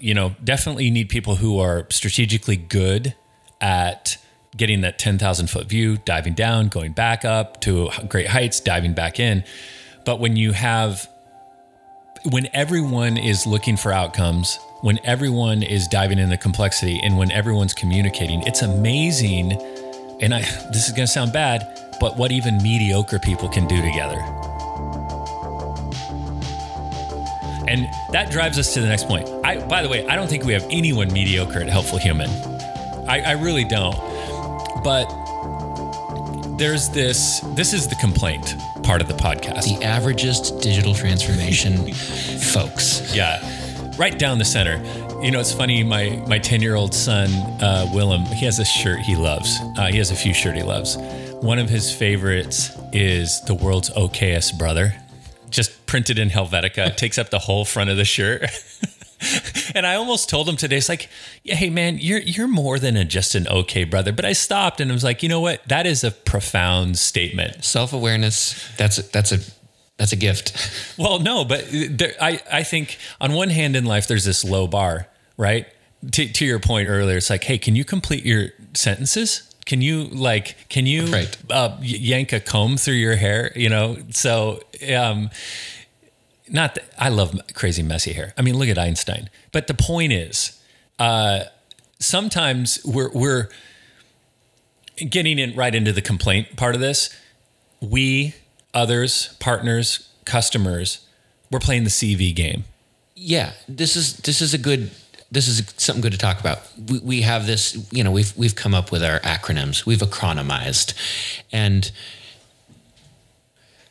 you 0.00 0.14
know, 0.14 0.34
definitely 0.42 0.86
you 0.86 0.90
need 0.90 1.08
people 1.08 1.36
who 1.36 1.58
are 1.60 1.86
strategically 1.90 2.56
good 2.56 3.14
at 3.60 4.18
getting 4.56 4.80
that 4.80 4.98
10,000 4.98 5.48
foot 5.48 5.66
view, 5.66 5.98
diving 5.98 6.34
down, 6.34 6.68
going 6.68 6.92
back 6.92 7.24
up 7.24 7.60
to 7.60 7.90
great 8.08 8.28
heights, 8.28 8.60
diving 8.60 8.94
back 8.94 9.20
in. 9.20 9.44
But 10.04 10.18
when 10.18 10.36
you 10.36 10.52
have, 10.52 11.08
when 12.30 12.48
everyone 12.54 13.18
is 13.18 13.46
looking 13.46 13.76
for 13.76 13.92
outcomes, 13.92 14.58
when 14.80 14.98
everyone 15.04 15.62
is 15.62 15.86
diving 15.88 16.18
in 16.18 16.30
the 16.30 16.36
complexity, 16.36 17.00
and 17.02 17.18
when 17.18 17.30
everyone's 17.32 17.74
communicating, 17.74 18.42
it's 18.42 18.62
amazing. 18.62 19.52
And 20.20 20.34
I, 20.34 20.40
this 20.72 20.86
is 20.86 20.92
going 20.92 21.06
to 21.06 21.12
sound 21.12 21.32
bad, 21.32 21.66
but 22.00 22.16
what 22.16 22.32
even 22.32 22.62
mediocre 22.62 23.18
people 23.18 23.48
can 23.48 23.66
do 23.66 23.76
together. 23.82 24.18
And 27.68 27.86
that 28.12 28.30
drives 28.30 28.58
us 28.58 28.72
to 28.74 28.80
the 28.80 28.86
next 28.86 29.08
point. 29.08 29.35
I, 29.46 29.64
by 29.68 29.80
the 29.80 29.88
way, 29.88 30.04
I 30.08 30.16
don't 30.16 30.26
think 30.26 30.44
we 30.44 30.52
have 30.54 30.66
anyone 30.70 31.12
mediocre 31.12 31.60
at 31.60 31.68
Helpful 31.68 31.98
Human. 31.98 32.28
I, 33.08 33.22
I 33.24 33.32
really 33.32 33.62
don't. 33.62 33.94
But 34.82 35.06
there's 36.58 36.88
this 36.88 37.40
this 37.54 37.72
is 37.72 37.86
the 37.86 37.94
complaint 37.96 38.56
part 38.82 39.00
of 39.00 39.06
the 39.06 39.14
podcast. 39.14 39.78
The 39.78 39.84
averagest 39.84 40.60
digital 40.60 40.94
transformation 40.94 41.92
folks. 42.52 43.14
Yeah. 43.14 43.38
Right 43.96 44.18
down 44.18 44.38
the 44.38 44.44
center. 44.44 44.82
You 45.22 45.30
know, 45.30 45.38
it's 45.38 45.52
funny. 45.52 45.84
My 45.84 46.10
my 46.26 46.40
ten 46.40 46.60
year 46.60 46.74
old 46.74 46.92
son 46.92 47.30
uh, 47.62 47.88
Willem, 47.94 48.24
he 48.24 48.46
has 48.46 48.58
a 48.58 48.64
shirt 48.64 48.98
he 48.98 49.14
loves. 49.14 49.60
Uh, 49.78 49.86
he 49.86 49.98
has 49.98 50.10
a 50.10 50.16
few 50.16 50.34
shirt 50.34 50.56
he 50.56 50.64
loves. 50.64 50.96
One 51.40 51.60
of 51.60 51.70
his 51.70 51.94
favorites 51.94 52.76
is 52.92 53.42
the 53.42 53.54
world's 53.54 53.90
okayest 53.90 54.58
brother 54.58 54.94
just 55.50 55.86
printed 55.86 56.18
in 56.18 56.30
Helvetica, 56.30 56.96
takes 56.96 57.16
up 57.16 57.30
the 57.30 57.38
whole 57.38 57.64
front 57.64 57.90
of 57.90 57.96
the 57.96 58.04
shirt. 58.04 58.42
and 59.74 59.86
I 59.86 59.94
almost 59.94 60.28
told 60.28 60.48
him 60.48 60.56
today, 60.56 60.76
it's 60.76 60.88
like, 60.88 61.08
hey 61.44 61.70
man, 61.70 61.98
you're 61.98 62.20
you're 62.20 62.48
more 62.48 62.78
than 62.78 62.96
a, 62.96 63.04
just 63.04 63.34
an 63.34 63.46
okay 63.48 63.84
brother. 63.84 64.12
But 64.12 64.24
I 64.24 64.32
stopped 64.32 64.80
and 64.80 64.90
I 64.90 64.94
was 64.94 65.04
like, 65.04 65.22
you 65.22 65.28
know 65.28 65.40
what? 65.40 65.62
That 65.68 65.86
is 65.86 66.04
a 66.04 66.10
profound 66.10 66.98
statement. 66.98 67.64
Self 67.64 67.92
awareness. 67.92 68.54
That's 68.76 68.96
that's 69.10 69.32
a 69.32 69.38
that's 69.98 70.12
a 70.12 70.16
gift. 70.16 70.52
Well, 70.98 71.18
no, 71.20 71.44
but 71.44 71.66
there, 71.70 72.14
I 72.20 72.40
I 72.50 72.62
think 72.62 72.96
on 73.20 73.32
one 73.32 73.50
hand 73.50 73.76
in 73.76 73.84
life 73.84 74.06
there's 74.08 74.24
this 74.24 74.44
low 74.44 74.66
bar, 74.66 75.08
right? 75.36 75.66
To 76.12 76.26
to 76.32 76.44
your 76.44 76.58
point 76.58 76.88
earlier, 76.88 77.16
it's 77.18 77.28
like, 77.30 77.44
hey, 77.44 77.58
can 77.58 77.76
you 77.76 77.84
complete 77.84 78.24
your 78.24 78.48
sentences? 78.74 79.42
Can 79.66 79.82
you 79.82 80.04
like 80.04 80.56
can 80.68 80.86
you 80.86 81.06
Right. 81.06 81.36
uh, 81.50 81.76
yank 81.82 82.32
a 82.32 82.40
comb 82.40 82.76
through 82.76 82.94
your 82.94 83.16
hair? 83.16 83.52
You 83.56 83.68
know, 83.68 83.98
so 84.10 84.60
um, 84.96 85.28
not 86.48 86.74
that 86.74 86.84
I 86.98 87.08
love 87.08 87.38
crazy 87.54 87.82
messy 87.82 88.12
hair. 88.12 88.32
I 88.36 88.42
mean, 88.42 88.56
look 88.56 88.68
at 88.68 88.78
Einstein. 88.78 89.30
But 89.52 89.66
the 89.66 89.74
point 89.74 90.12
is, 90.12 90.60
uh, 90.98 91.44
sometimes 91.98 92.78
we're 92.84 93.10
we're 93.12 93.48
getting 95.10 95.38
in 95.38 95.54
right 95.54 95.74
into 95.74 95.92
the 95.92 96.02
complaint 96.02 96.56
part 96.56 96.74
of 96.74 96.80
this. 96.80 97.10
We, 97.80 98.34
others, 98.72 99.36
partners, 99.40 100.10
customers, 100.24 101.06
we're 101.50 101.60
playing 101.60 101.84
the 101.84 101.90
CV 101.90 102.34
game. 102.34 102.64
yeah, 103.14 103.52
this 103.68 103.96
is 103.96 104.18
this 104.18 104.40
is 104.40 104.54
a 104.54 104.58
good 104.58 104.90
this 105.30 105.48
is 105.48 105.62
something 105.76 106.02
good 106.02 106.12
to 106.12 106.18
talk 106.18 106.38
about. 106.38 106.60
We, 106.88 106.98
we 107.00 107.20
have 107.22 107.46
this, 107.46 107.86
you 107.90 108.04
know, 108.04 108.10
we've 108.10 108.36
we've 108.36 108.54
come 108.54 108.74
up 108.74 108.92
with 108.92 109.02
our 109.02 109.20
acronyms. 109.20 109.84
We've 109.84 109.98
acronymized, 109.98 110.94
and 111.52 111.90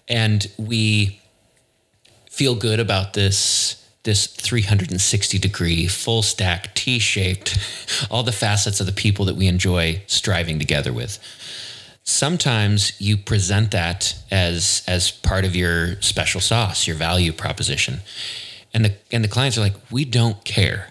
and 0.07 0.47
we 0.57 1.19
feel 2.35 2.53
good 2.53 2.81
about 2.81 3.13
this 3.13 3.81
this 4.03 4.27
360 4.27 5.39
degree 5.39 5.87
full 5.87 6.21
stack 6.21 6.75
t-shaped 6.75 7.57
all 8.11 8.23
the 8.23 8.31
facets 8.33 8.81
of 8.81 8.85
the 8.85 8.91
people 8.91 9.23
that 9.23 9.37
we 9.37 9.47
enjoy 9.47 10.01
striving 10.05 10.59
together 10.59 10.91
with 10.91 11.17
sometimes 12.03 12.99
you 12.99 13.15
present 13.15 13.71
that 13.71 14.13
as 14.31 14.83
as 14.85 15.11
part 15.11 15.45
of 15.45 15.55
your 15.55 15.99
special 16.01 16.41
sauce 16.41 16.85
your 16.85 16.97
value 16.97 17.31
proposition 17.31 18.01
and 18.73 18.83
the 18.83 18.93
and 19.13 19.23
the 19.23 19.29
clients 19.29 19.57
are 19.57 19.61
like 19.61 19.75
we 19.89 20.03
don't 20.03 20.43
care 20.43 20.89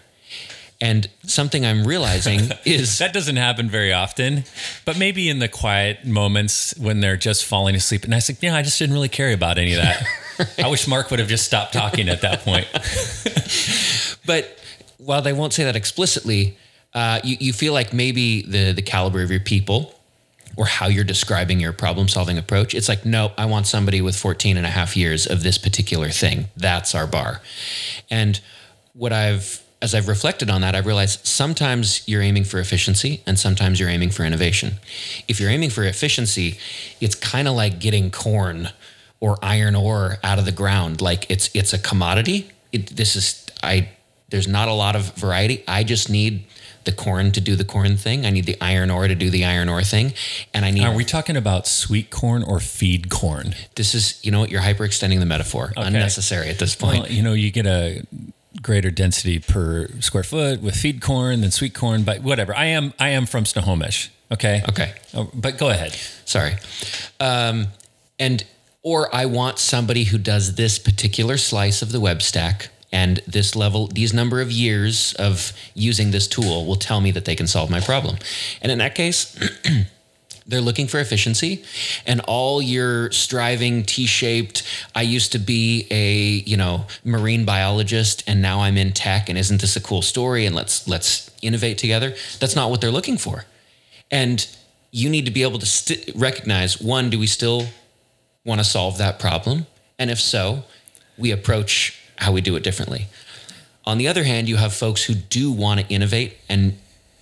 and 0.81 1.07
something 1.27 1.63
i'm 1.63 1.85
realizing 1.85 2.39
is 2.65 2.97
That 2.97 3.13
doesn't 3.13 3.35
happen 3.35 3.69
very 3.69 3.93
often, 3.93 4.45
but 4.83 4.97
maybe 4.97 5.29
in 5.29 5.37
the 5.37 5.47
quiet 5.47 6.05
moments 6.05 6.73
when 6.75 7.01
they're 7.01 7.17
just 7.17 7.45
falling 7.45 7.75
asleep. 7.75 8.03
And 8.03 8.13
I 8.13 8.17
was 8.17 8.29
like, 8.29 8.41
yeah, 8.41 8.55
I 8.55 8.61
just 8.61 8.79
didn't 8.79 8.93
really 8.93 9.09
care 9.09 9.31
about 9.31 9.57
any 9.57 9.73
of 9.73 9.81
that. 9.81 10.03
I 10.57 10.67
wish 10.67 10.87
Mark 10.87 11.09
would 11.11 11.19
have 11.19 11.29
just 11.29 11.45
stopped 11.45 11.73
talking 11.73 12.09
at 12.09 12.21
that 12.21 12.41
point. 12.41 12.67
but 14.25 14.59
while 14.97 15.21
they 15.21 15.33
won't 15.33 15.53
say 15.53 15.63
that 15.65 15.75
explicitly, 15.75 16.57
uh, 16.93 17.19
you, 17.23 17.37
you 17.39 17.53
feel 17.53 17.73
like 17.73 17.93
maybe 17.93 18.41
the 18.43 18.71
the 18.71 18.81
caliber 18.81 19.21
of 19.21 19.31
your 19.31 19.39
people 19.39 19.93
or 20.57 20.65
how 20.65 20.87
you're 20.87 21.03
describing 21.03 21.59
your 21.59 21.73
problem 21.73 22.07
solving 22.07 22.37
approach, 22.37 22.73
it's 22.73 22.87
like, 22.87 23.05
no, 23.05 23.33
I 23.37 23.45
want 23.45 23.67
somebody 23.67 24.01
with 24.01 24.15
14 24.15 24.55
and 24.55 24.65
a 24.65 24.69
half 24.69 24.95
years 24.95 25.27
of 25.27 25.43
this 25.43 25.57
particular 25.57 26.09
thing. 26.09 26.45
That's 26.55 26.95
our 26.95 27.05
bar. 27.05 27.41
And 28.09 28.39
what 28.93 29.11
I've 29.11 29.61
as 29.81 29.93
I've 29.93 30.07
reflected 30.07 30.49
on 30.49 30.61
that, 30.61 30.73
I've 30.73 30.87
realized 30.87 31.27
sometimes 31.27 32.07
you're 32.07 32.21
aiming 32.21 32.45
for 32.45 32.59
efficiency 32.59 33.21
and 33.27 33.37
sometimes 33.37 33.79
you're 33.79 33.89
aiming 33.89 34.09
for 34.09 34.23
innovation. 34.23 34.79
If 35.27 35.39
you're 35.39 35.51
aiming 35.51 35.69
for 35.69 35.83
efficiency, 35.83 36.57
it's 36.99 37.13
kind 37.13 37.47
of 37.47 37.55
like 37.55 37.79
getting 37.79 38.09
corn 38.09 38.69
or 39.19 39.37
iron 39.41 39.75
ore 39.75 40.17
out 40.23 40.39
of 40.39 40.45
the 40.45 40.51
ground. 40.51 41.01
Like 41.01 41.29
it's 41.29 41.49
it's 41.53 41.73
a 41.73 41.79
commodity. 41.79 42.49
It, 42.71 42.95
this 42.95 43.15
is 43.15 43.45
I. 43.63 43.89
There's 44.29 44.47
not 44.47 44.67
a 44.67 44.73
lot 44.73 44.95
of 44.95 45.13
variety. 45.15 45.63
I 45.67 45.83
just 45.83 46.09
need 46.09 46.45
the 46.83 46.91
corn 46.91 47.31
to 47.31 47.41
do 47.41 47.55
the 47.55 47.63
corn 47.65 47.95
thing. 47.97 48.25
I 48.25 48.29
need 48.31 48.45
the 48.45 48.57
iron 48.61 48.91
ore 48.91 49.07
to 49.07 49.15
do 49.15 49.29
the 49.29 49.45
iron 49.45 49.69
ore 49.69 49.83
thing, 49.83 50.13
and 50.53 50.65
I 50.65 50.71
need. 50.71 50.83
Are 50.83 50.93
we 50.95 51.05
talking 51.05 51.37
about 51.37 51.67
sweet 51.67 52.09
corn 52.09 52.43
or 52.43 52.59
feed 52.59 53.09
corn? 53.09 53.55
this 53.75 53.93
is 53.95 54.19
you 54.23 54.31
know 54.31 54.39
what 54.39 54.49
you're 54.51 54.61
hyperextending 54.61 55.19
the 55.19 55.25
metaphor. 55.25 55.73
Unnecessary 55.77 56.49
at 56.49 56.59
this 56.59 56.75
point. 56.75 57.03
Well, 57.03 57.11
you 57.11 57.21
know, 57.23 57.33
you 57.33 57.51
get 57.51 57.65
a 57.65 58.03
greater 58.61 58.89
density 58.89 59.39
per 59.39 59.89
square 59.99 60.23
foot 60.23 60.61
with 60.61 60.75
feed 60.75 61.01
corn 61.01 61.41
than 61.41 61.51
sweet 61.51 61.73
corn, 61.73 62.03
but 62.03 62.21
whatever. 62.21 62.55
I 62.55 62.65
am 62.65 62.93
I 62.99 63.09
am 63.09 63.25
from 63.25 63.45
Snohomish. 63.45 64.11
Okay. 64.31 64.63
okay. 64.67 64.93
Oh, 65.13 65.29
But 65.33 65.59
go 65.59 65.69
ahead. 65.69 65.93
sorry 66.25 66.53
um, 67.19 67.67
and 68.17 68.43
or 68.85 69.13
i 69.13 69.25
want 69.25 69.59
somebody 69.59 70.05
who 70.05 70.17
does 70.17 70.55
this 70.55 70.79
particular 70.79 71.35
slice 71.35 71.81
of 71.81 71.91
the 71.91 71.99
web 71.99 72.21
stack 72.21 72.69
and 72.95 73.19
this 73.27 73.57
level 73.57 73.87
these 73.87 74.13
number 74.13 74.39
of 74.39 74.49
years 74.49 75.13
of 75.15 75.51
using 75.73 76.11
this 76.11 76.27
tool 76.29 76.65
will 76.65 76.77
tell 76.77 77.01
me 77.01 77.11
that 77.11 77.25
they 77.25 77.35
can 77.35 77.45
solve 77.45 77.69
my 77.69 77.81
problem. 77.81 78.17
And 78.61 78.71
in 78.71 78.77
that 78.77 78.95
case 78.95 79.37
they're 80.47 80.61
looking 80.61 80.87
for 80.87 80.99
efficiency. 80.99 81.63
And 82.05 82.21
all 82.21 82.61
your 82.61 83.11
striving 83.11 83.83
t-shaped 83.83 84.63
i 84.95 85.01
used 85.01 85.33
to 85.33 85.39
be 85.39 85.87
a 85.91 86.43
you 86.49 86.55
know 86.55 86.85
marine 87.03 87.43
biologist 87.43 88.23
and 88.27 88.41
now 88.41 88.61
i'm 88.61 88.77
in 88.77 88.93
tech 88.93 89.27
and 89.27 89.37
isn't 89.37 89.59
this 89.59 89.75
a 89.75 89.81
cool 89.81 90.01
story 90.01 90.45
and 90.45 90.55
let's 90.55 90.87
let's 90.87 91.29
innovate 91.41 91.77
together 91.77 92.15
that's 92.39 92.55
not 92.55 92.69
what 92.69 92.79
they're 92.79 92.91
looking 92.91 93.17
for. 93.17 93.45
And 94.09 94.47
you 94.91 95.09
need 95.09 95.25
to 95.25 95.31
be 95.31 95.43
able 95.43 95.59
to 95.59 95.65
st- 95.65 96.11
recognize 96.15 96.79
one, 96.79 97.09
do 97.09 97.19
we 97.19 97.27
still 97.27 97.65
want 98.45 98.59
to 98.59 98.65
solve 98.65 98.97
that 98.99 99.19
problem? 99.19 99.65
And 99.99 100.09
if 100.09 100.19
so, 100.19 100.63
we 101.17 101.31
approach 101.31 101.99
how 102.17 102.31
we 102.31 102.41
do 102.41 102.55
it 102.55 102.63
differently. 102.63 103.07
On 103.85 103.97
the 103.97 104.07
other 104.07 104.23
hand, 104.23 104.47
you 104.47 104.55
have 104.57 104.73
folks 104.73 105.03
who 105.03 105.13
do 105.13 105.51
want 105.51 105.79
to 105.79 105.87
innovate 105.87 106.37
and 106.47 106.77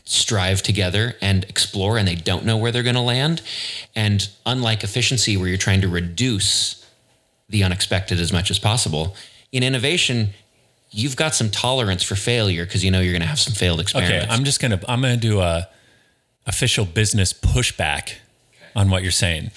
strive 0.06 0.62
together 0.62 1.16
and 1.22 1.44
explore, 1.46 1.98
and 1.98 2.08
they 2.08 2.16
don't 2.16 2.46
know 2.46 2.58
where 2.58 2.72
they're 2.72 2.84
going 2.84 2.96
to 2.96 3.02
land. 3.02 3.42
And 3.96 4.28
unlike 4.46 4.84
efficiency, 4.84 5.38
where 5.38 5.48
you're 5.48 5.58
trying 5.58 5.82
to 5.82 5.88
reduce 5.88 6.86
the 7.50 7.64
unexpected 7.64 8.20
as 8.20 8.32
much 8.32 8.50
as 8.52 8.60
possible, 8.60 9.16
in 9.52 9.64
innovation, 9.64 10.30
you've 10.92 11.16
got 11.16 11.36
some 11.36 11.50
tolerance 11.50 12.04
for 12.04 12.16
failure 12.16 12.66
because 12.66 12.84
you 12.84 12.92
know 12.92 13.02
you're 13.02 13.14
going 13.14 13.22
to 13.22 13.28
have 13.28 13.40
some 13.40 13.54
failed 13.54 13.80
experiments. 13.80 14.26
Okay, 14.26 14.34
I'm 14.34 14.44
just 14.44 14.62
gonna 14.62 14.80
I'm 14.88 15.02
gonna 15.02 15.18
do 15.18 15.42
a 15.42 15.68
official 16.46 16.86
business 16.86 17.34
pushback 17.34 18.16
on 18.76 18.90
what 18.90 19.04
you're 19.04 19.12
saying. 19.12 19.52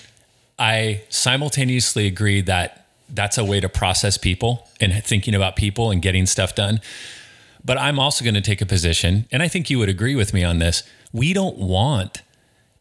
I 0.58 1.02
simultaneously 1.08 2.06
agree 2.06 2.40
that 2.42 2.86
that's 3.08 3.38
a 3.38 3.44
way 3.44 3.60
to 3.60 3.68
process 3.68 4.18
people 4.18 4.68
and 4.80 4.92
thinking 5.04 5.34
about 5.34 5.56
people 5.56 5.90
and 5.90 6.02
getting 6.02 6.26
stuff 6.26 6.54
done. 6.54 6.80
But 7.64 7.78
I'm 7.78 7.98
also 7.98 8.24
going 8.24 8.34
to 8.34 8.40
take 8.40 8.60
a 8.60 8.66
position, 8.66 9.26
and 9.32 9.42
I 9.42 9.48
think 9.48 9.68
you 9.70 9.78
would 9.78 9.88
agree 9.88 10.14
with 10.14 10.32
me 10.32 10.44
on 10.44 10.58
this. 10.58 10.82
We 11.12 11.32
don't 11.32 11.58
want 11.58 12.22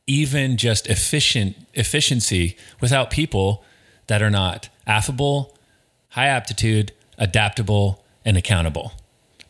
even 0.07 0.57
just 0.57 0.87
efficient 0.87 1.55
efficiency 1.73 2.55
without 2.79 3.09
people 3.09 3.63
that 4.07 4.21
are 4.21 4.29
not 4.29 4.69
affable, 4.85 5.57
high 6.09 6.27
aptitude, 6.27 6.91
adaptable, 7.17 8.03
and 8.23 8.37
accountable 8.37 8.93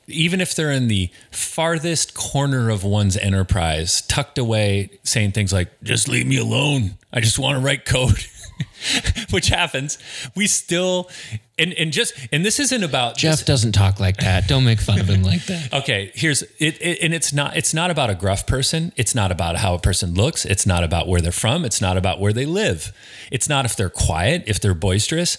even 0.08 0.42
if 0.42 0.56
they're 0.56 0.72
in 0.72 0.88
the 0.88 1.10
farthest 1.32 2.14
corner 2.14 2.70
of 2.70 2.84
one's 2.84 3.18
enterprise, 3.18 4.02
tucked 4.02 4.38
away, 4.38 4.92
saying 5.04 5.32
things 5.32 5.52
like, 5.52 5.70
just 5.82 6.08
leave 6.08 6.28
me 6.28 6.38
alone. 6.38 6.96
I 7.12 7.20
just 7.22 7.40
want 7.40 7.58
to 7.58 7.66
write 7.66 7.86
code, 7.86 8.26
which 9.32 9.48
happens. 9.48 9.98
We 10.36 10.48
still, 10.48 11.10
and, 11.58 11.74
and 11.74 11.92
just, 11.92 12.14
and 12.32 12.46
this 12.46 12.60
isn't 12.60 12.84
about 12.84 13.18
Jeff 13.18 13.46
doesn't 13.46 13.72
talk 13.72 14.00
like 14.00 14.18
that. 14.18 14.48
Don't 14.48 14.66
make 14.66 14.80
fun 14.80 15.00
of 15.00 15.08
him 15.08 15.24
like 15.24 15.46
that. 15.46 15.74
okay 15.74 16.12
here's 16.14 16.42
it, 16.60 16.82
it 16.82 17.00
and 17.02 17.14
it's 17.14 17.34
not 17.34 17.56
it's 17.56 17.74
not 17.74 17.92
about 17.92 18.10
a 18.10 18.16
gruff 18.16 18.46
person 18.46 18.92
it's 18.96 19.16
not 19.16 19.32
about 19.32 19.58
how 19.58 19.74
a 19.74 19.80
person 19.80 20.14
looks 20.14 20.46
it's 20.46 20.66
not 20.66 20.84
about 20.84 21.08
where 21.08 21.22
they're 21.22 21.32
from 21.32 21.66
it's 21.66 21.82
not 21.82 21.98
about 21.98 22.20
where 22.20 22.34
they 22.34 22.46
live 22.46 22.92
it's 23.32 23.50
not 23.50 23.66
if 23.66 23.76
they're 23.76 23.90
quiet 23.90 24.44
if 24.48 24.60
they're 24.60 24.74
boisterous 24.74 25.38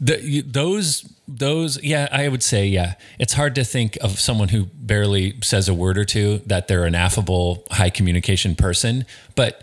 the, 0.00 0.20
you, 0.22 0.42
those 0.42 1.02
those 1.26 1.82
yeah 1.82 2.06
i 2.12 2.28
would 2.28 2.42
say 2.42 2.66
yeah 2.66 2.94
it's 3.18 3.32
hard 3.32 3.54
to 3.54 3.64
think 3.64 3.96
of 4.02 4.20
someone 4.20 4.48
who 4.48 4.66
barely 4.74 5.34
says 5.42 5.68
a 5.68 5.74
word 5.74 5.96
or 5.96 6.04
two 6.04 6.38
that 6.46 6.68
they're 6.68 6.84
an 6.84 6.94
affable 6.94 7.66
high 7.70 7.90
communication 7.90 8.54
person 8.54 9.06
but 9.34 9.62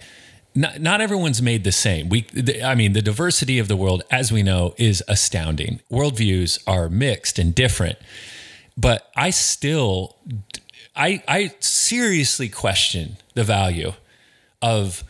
not, 0.53 0.81
not 0.81 1.01
everyone's 1.01 1.41
made 1.41 1.63
the 1.63 1.71
same. 1.71 2.09
We, 2.09 2.21
the, 2.33 2.63
I 2.63 2.75
mean, 2.75 2.93
the 2.93 3.01
diversity 3.01 3.59
of 3.59 3.67
the 3.67 3.75
world, 3.75 4.03
as 4.11 4.31
we 4.31 4.43
know, 4.43 4.75
is 4.77 5.03
astounding. 5.07 5.79
Worldviews 5.89 6.61
are 6.67 6.89
mixed 6.89 7.39
and 7.39 7.55
different, 7.55 7.97
but 8.77 9.09
I 9.15 9.29
still, 9.29 10.17
I, 10.95 11.23
I 11.27 11.53
seriously 11.59 12.49
question 12.49 13.17
the 13.33 13.43
value 13.43 13.93
of 14.61 15.03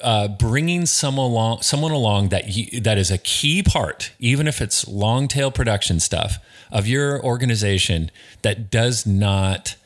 uh, 0.00 0.28
bringing 0.28 0.86
someone 0.86 1.26
along, 1.30 1.62
someone 1.62 1.92
along 1.92 2.30
that 2.30 2.48
you, 2.56 2.80
that 2.80 2.98
is 2.98 3.10
a 3.10 3.18
key 3.18 3.62
part, 3.62 4.12
even 4.18 4.48
if 4.48 4.60
it's 4.60 4.86
long 4.88 5.28
tail 5.28 5.50
production 5.50 6.00
stuff 6.00 6.38
of 6.70 6.86
your 6.86 7.22
organization 7.24 8.10
that 8.42 8.70
does 8.70 9.06
not 9.06 9.76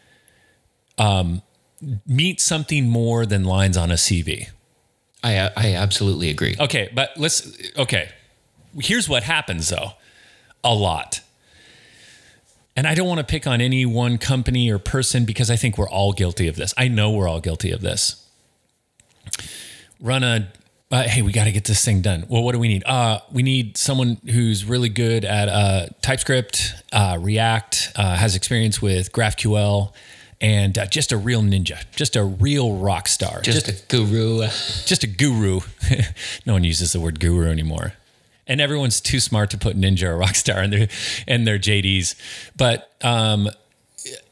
um, 0.99 1.43
meet 2.07 2.41
something 2.41 2.89
more 2.89 3.27
than 3.27 3.45
lines 3.45 3.77
on 3.77 3.91
a 3.91 3.95
CV. 3.95 4.49
I 5.23 5.51
I 5.57 5.75
absolutely 5.75 6.31
agree. 6.31 6.55
Okay, 6.61 6.91
but 6.95 7.11
let's 7.17 7.57
okay. 7.79 8.11
Here's 8.79 9.09
what 9.09 9.23
happens 9.23 9.69
though. 9.71 9.93
A 10.63 10.75
lot. 10.75 11.21
and 12.77 12.87
I 12.87 12.95
don't 12.95 13.07
want 13.07 13.19
to 13.21 13.25
pick 13.25 13.47
on 13.47 13.61
any 13.61 13.87
one 13.87 14.19
company 14.19 14.71
or 14.71 14.79
person 14.79 15.25
because 15.25 15.51
I 15.51 15.57
think 15.57 15.79
we're 15.79 15.89
all 15.89 16.13
guilty 16.13 16.49
of 16.49 16.57
this. 16.57 16.75
I 16.77 16.89
know 16.89 17.11
we're 17.11 17.29
all 17.29 17.41
guilty 17.41 17.71
of 17.71 17.81
this. 17.83 18.27
Run 20.01 20.23
a 20.25 20.49
uh, 20.95 21.03
hey, 21.09 21.23
we 21.23 21.33
got 21.33 21.45
to 21.45 21.53
get 21.53 21.65
this 21.65 21.85
thing 21.85 22.03
done. 22.03 22.25
Well, 22.29 22.45
what 22.45 22.53
do 22.53 22.61
we 22.61 22.69
need? 22.69 22.85
Uh, 22.85 23.19
we 23.33 23.43
need 23.43 23.77
someone 23.77 24.17
who's 24.31 24.65
really 24.65 24.89
good 24.89 25.25
at 25.25 25.49
uh, 25.49 25.87
TypeScript, 26.03 26.73
uh, 26.93 27.19
React, 27.21 27.93
uh, 27.97 28.15
has 28.17 28.37
experience 28.37 28.81
with 28.81 29.11
GraphQL, 29.11 29.93
and 30.41 30.79
uh, 30.79 30.87
just 30.87 31.11
a 31.11 31.17
real 31.17 31.43
ninja, 31.43 31.83
just 31.97 32.15
a 32.15 32.23
real 32.23 32.77
rock 32.77 33.09
star, 33.09 33.41
Just, 33.43 33.67
a 33.67 33.73
guru. 33.89 34.43
just 34.43 35.03
a 35.03 35.09
guru. 35.09 35.61
no 36.47 36.53
one 36.53 36.63
uses 36.63 36.93
the 36.93 37.01
word 37.01 37.19
guru 37.19 37.51
anymore. 37.51 37.95
And 38.47 38.61
everyone's 38.61 39.01
too 39.01 39.19
smart 39.21 39.51
to 39.51 39.59
put 39.59 39.77
ninja 39.77 40.05
or 40.05 40.19
rockstar 40.19 40.63
in 40.63 40.71
their 40.71 40.89
in 41.27 41.45
their 41.45 41.59
JDs. 41.59 42.15
But 42.57 42.91
um 43.03 43.49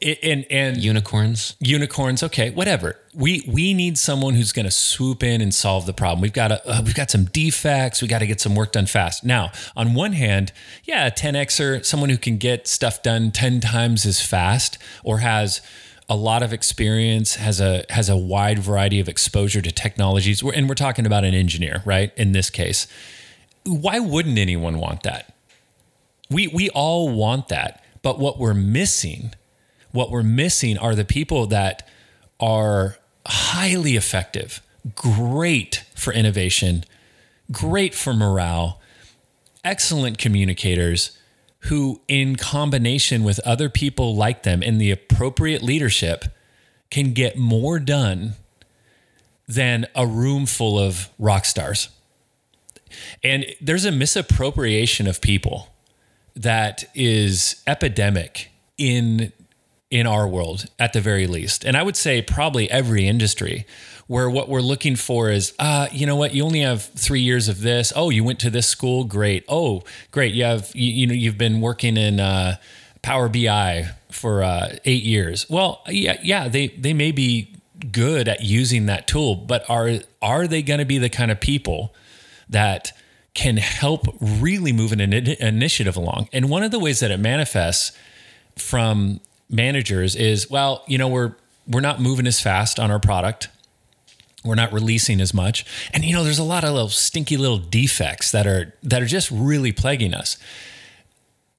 and 0.01 0.45
and 0.49 0.77
Unicorns. 0.77 1.55
unicorns, 1.59 2.23
okay, 2.23 2.49
whatever. 2.51 2.99
We 3.13 3.43
we 3.47 3.73
need 3.73 3.97
someone 3.97 4.35
who's 4.35 4.51
going 4.51 4.65
to 4.65 4.71
swoop 4.71 5.23
in 5.23 5.41
and 5.41 5.53
solve 5.53 5.85
the 5.85 5.93
problem. 5.93 6.21
We've 6.21 6.33
got 6.33 6.51
a, 6.51 6.69
uh, 6.69 6.81
we've 6.85 6.95
got 6.95 7.09
some 7.09 7.25
defects. 7.25 8.01
We 8.01 8.07
got 8.07 8.19
to 8.19 8.27
get 8.27 8.39
some 8.39 8.55
work 8.55 8.71
done 8.71 8.85
fast. 8.85 9.23
Now, 9.23 9.51
on 9.75 9.93
one 9.93 10.13
hand, 10.13 10.51
yeah, 10.83 11.07
a 11.07 11.11
10xer, 11.11 11.85
someone 11.85 12.09
who 12.09 12.17
can 12.17 12.37
get 12.37 12.67
stuff 12.67 13.01
done 13.01 13.31
10 13.31 13.59
times 13.61 14.05
as 14.05 14.21
fast 14.21 14.77
or 15.03 15.19
has 15.19 15.61
a 16.09 16.15
lot 16.15 16.43
of 16.43 16.53
experience, 16.53 17.35
has 17.35 17.59
a 17.59 17.85
has 17.89 18.09
a 18.09 18.17
wide 18.17 18.59
variety 18.59 18.99
of 18.99 19.09
exposure 19.09 19.61
to 19.61 19.71
technologies. 19.71 20.43
And 20.43 20.69
we're 20.69 20.75
talking 20.75 21.05
about 21.05 21.23
an 21.23 21.33
engineer, 21.33 21.81
right? 21.85 22.11
In 22.15 22.31
this 22.31 22.49
case. 22.49 22.87
Why 23.65 23.97
wouldn't 23.97 24.37
anyone 24.37 24.77
want 24.77 25.03
that? 25.03 25.33
We 26.29 26.47
we 26.47 26.69
all 26.71 27.09
want 27.09 27.47
that. 27.47 27.83
But 28.01 28.19
what 28.19 28.37
we're 28.37 28.53
missing 28.53 29.33
what 29.93 30.11
we're 30.11 30.23
missing 30.23 30.77
are 30.77 30.95
the 30.95 31.05
people 31.05 31.47
that 31.47 31.87
are 32.39 32.97
highly 33.25 33.95
effective, 33.95 34.61
great 34.95 35.85
for 35.95 36.11
innovation, 36.11 36.83
great 37.51 37.95
for 37.95 38.13
morale, 38.13 38.81
excellent 39.63 40.17
communicators 40.17 41.17
who, 41.67 42.01
in 42.09 42.35
combination 42.35 43.23
with 43.23 43.39
other 43.45 43.69
people 43.69 44.15
like 44.15 44.43
them 44.43 44.61
in 44.61 44.79
the 44.79 44.91
appropriate 44.91 45.61
leadership, 45.61 46.25
can 46.89 47.13
get 47.13 47.37
more 47.37 47.79
done 47.79 48.33
than 49.47 49.85
a 49.95 50.05
room 50.05 50.45
full 50.45 50.77
of 50.77 51.09
rock 51.17 51.45
stars. 51.45 51.89
And 53.23 53.45
there's 53.61 53.85
a 53.85 53.91
misappropriation 53.91 55.07
of 55.07 55.21
people 55.21 55.69
that 56.35 56.83
is 56.93 57.61
epidemic 57.67 58.51
in 58.77 59.31
in 59.93 60.07
our 60.07 60.27
world 60.27 60.65
at 60.79 60.91
the 60.91 60.99
very 60.99 61.27
least. 61.27 61.63
And 61.63 61.77
i 61.77 61.83
would 61.83 61.95
say 61.95 62.19
probably 62.19 62.69
every 62.71 63.07
industry 63.07 63.63
where 64.07 64.27
what 64.27 64.49
we're 64.49 64.59
looking 64.59 64.95
for 64.95 65.29
is 65.29 65.53
uh 65.59 65.87
you 65.91 66.07
know 66.07 66.15
what? 66.15 66.33
You 66.33 66.43
only 66.43 66.61
have 66.61 66.81
3 66.83 67.21
years 67.21 67.47
of 67.47 67.61
this. 67.61 67.93
Oh 67.95 68.09
you 68.09 68.23
went 68.23 68.39
to 68.39 68.49
this 68.49 68.67
school? 68.67 69.03
Great. 69.03 69.45
Oh 69.47 69.83
great. 70.09 70.33
You 70.33 70.45
have 70.45 70.71
you, 70.73 70.91
you 70.91 71.07
know 71.07 71.13
you've 71.13 71.37
been 71.37 71.61
working 71.61 71.95
in 71.95 72.19
uh 72.19 72.55
power 73.03 73.29
bi 73.29 73.89
for 74.09 74.43
uh 74.43 74.75
8 74.83 75.03
years. 75.03 75.47
Well 75.47 75.83
yeah 75.87 76.17
yeah 76.23 76.47
they 76.47 76.69
they 76.69 76.93
may 76.93 77.11
be 77.11 77.53
good 77.91 78.27
at 78.27 78.41
using 78.41 78.87
that 78.87 79.05
tool 79.07 79.35
but 79.35 79.69
are 79.69 79.99
are 80.21 80.47
they 80.47 80.63
going 80.63 80.79
to 80.79 80.85
be 80.85 80.97
the 80.97 81.09
kind 81.09 81.29
of 81.29 81.39
people 81.39 81.93
that 82.49 82.93
can 83.35 83.57
help 83.57 84.07
really 84.19 84.71
move 84.73 84.91
an 84.91 84.99
ini- 84.99 85.37
initiative 85.37 85.95
along. 85.97 86.29
And 86.33 86.49
one 86.49 86.63
of 86.63 86.71
the 86.71 86.79
ways 86.79 86.99
that 87.01 87.11
it 87.11 87.19
manifests 87.19 87.91
from 88.57 89.19
managers 89.49 90.15
is, 90.15 90.49
well, 90.49 90.83
you 90.87 90.97
know, 90.97 91.07
we're 91.07 91.35
we're 91.67 91.81
not 91.81 92.01
moving 92.01 92.27
as 92.27 92.41
fast 92.41 92.79
on 92.79 92.91
our 92.91 92.99
product. 92.99 93.47
We're 94.43 94.55
not 94.55 94.73
releasing 94.73 95.21
as 95.21 95.33
much. 95.33 95.65
And 95.93 96.03
you 96.03 96.13
know, 96.13 96.23
there's 96.23 96.39
a 96.39 96.43
lot 96.43 96.63
of 96.63 96.73
little 96.73 96.89
stinky 96.89 97.37
little 97.37 97.59
defects 97.59 98.31
that 98.31 98.45
are 98.45 98.73
that 98.83 99.01
are 99.01 99.05
just 99.05 99.31
really 99.31 99.71
plaguing 99.71 100.13
us. 100.13 100.37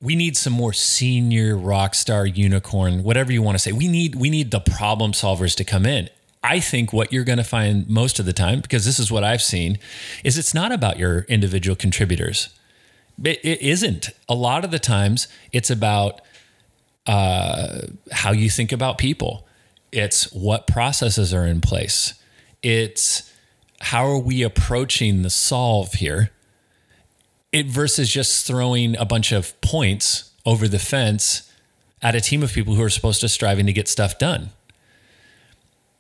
We 0.02 0.16
need 0.16 0.36
some 0.36 0.52
more 0.52 0.74
senior 0.74 1.56
rock 1.56 1.94
star 1.94 2.26
unicorn, 2.26 3.02
whatever 3.02 3.32
you 3.32 3.40
want 3.40 3.54
to 3.54 3.58
say. 3.58 3.72
We 3.72 3.88
need 3.88 4.16
we 4.16 4.28
need 4.28 4.50
the 4.50 4.60
problem 4.60 5.12
solvers 5.12 5.56
to 5.56 5.64
come 5.64 5.86
in. 5.86 6.10
I 6.42 6.60
think 6.60 6.92
what 6.92 7.10
you're 7.10 7.24
going 7.24 7.38
to 7.38 7.44
find 7.44 7.88
most 7.88 8.18
of 8.18 8.26
the 8.26 8.34
time, 8.34 8.60
because 8.60 8.84
this 8.84 8.98
is 8.98 9.10
what 9.10 9.24
I've 9.24 9.40
seen, 9.40 9.78
is 10.22 10.36
it's 10.36 10.52
not 10.52 10.72
about 10.72 10.98
your 10.98 11.20
individual 11.22 11.74
contributors. 11.74 12.50
It, 13.24 13.40
it 13.42 13.62
isn't. 13.62 14.10
A 14.28 14.34
lot 14.34 14.62
of 14.62 14.70
the 14.70 14.78
times, 14.78 15.26
it's 15.52 15.70
about 15.70 16.20
uh, 17.06 17.82
how 18.10 18.32
you 18.32 18.50
think 18.50 18.72
about 18.72 18.98
people. 18.98 19.46
It's 19.92 20.32
what 20.32 20.66
processes 20.66 21.32
are 21.32 21.46
in 21.46 21.60
place. 21.60 22.14
It's 22.62 23.30
how 23.80 24.06
are 24.06 24.18
we 24.18 24.42
approaching 24.42 25.22
the 25.22 25.30
solve 25.30 25.94
here? 25.94 26.30
It 27.52 27.66
versus 27.66 28.10
just 28.10 28.46
throwing 28.46 28.96
a 28.96 29.04
bunch 29.04 29.30
of 29.30 29.58
points 29.60 30.32
over 30.44 30.66
the 30.66 30.78
fence 30.78 31.50
at 32.02 32.14
a 32.14 32.20
team 32.20 32.42
of 32.42 32.52
people 32.52 32.74
who 32.74 32.82
are 32.82 32.90
supposed 32.90 33.20
to 33.20 33.28
striving 33.28 33.66
to 33.66 33.72
get 33.72 33.88
stuff 33.88 34.18
done 34.18 34.50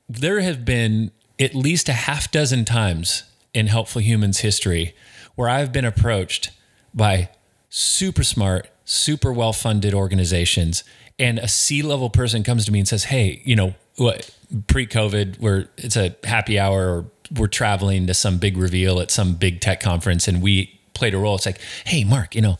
there 0.08 0.40
have 0.40 0.64
been 0.64 1.10
at 1.38 1.54
least 1.54 1.88
a 1.88 1.92
half 1.92 2.30
dozen 2.30 2.64
times 2.64 3.24
in 3.52 3.66
helpful 3.66 4.02
humans 4.02 4.40
history 4.40 4.94
where 5.34 5.48
I've 5.48 5.72
been 5.72 5.84
approached 5.84 6.50
by 6.92 7.30
super 7.70 8.22
smart, 8.22 8.68
super 8.84 9.32
well 9.32 9.52
funded 9.52 9.94
organizations, 9.94 10.84
and 11.18 11.38
a 11.38 11.48
C 11.48 11.82
level 11.82 12.10
person 12.10 12.42
comes 12.42 12.64
to 12.66 12.72
me 12.72 12.80
and 12.80 12.88
says, 12.88 13.04
"Hey, 13.04 13.42
you 13.44 13.56
know 13.56 13.74
what? 13.96 14.30
Pre 14.66 14.86
COVID, 14.86 15.40
where 15.40 15.68
it's 15.76 15.96
a 15.96 16.14
happy 16.24 16.58
hour, 16.58 16.88
or 16.88 17.04
we're 17.36 17.46
traveling 17.46 18.06
to 18.06 18.14
some 18.14 18.38
big 18.38 18.56
reveal 18.56 19.00
at 19.00 19.10
some 19.10 19.34
big 19.34 19.60
tech 19.60 19.80
conference, 19.80 20.28
and 20.28 20.42
we 20.42 20.80
played 20.94 21.14
a 21.14 21.18
role. 21.18 21.34
It's 21.34 21.46
like, 21.46 21.60
hey, 21.86 22.04
Mark, 22.04 22.34
you 22.34 22.42
know." 22.42 22.58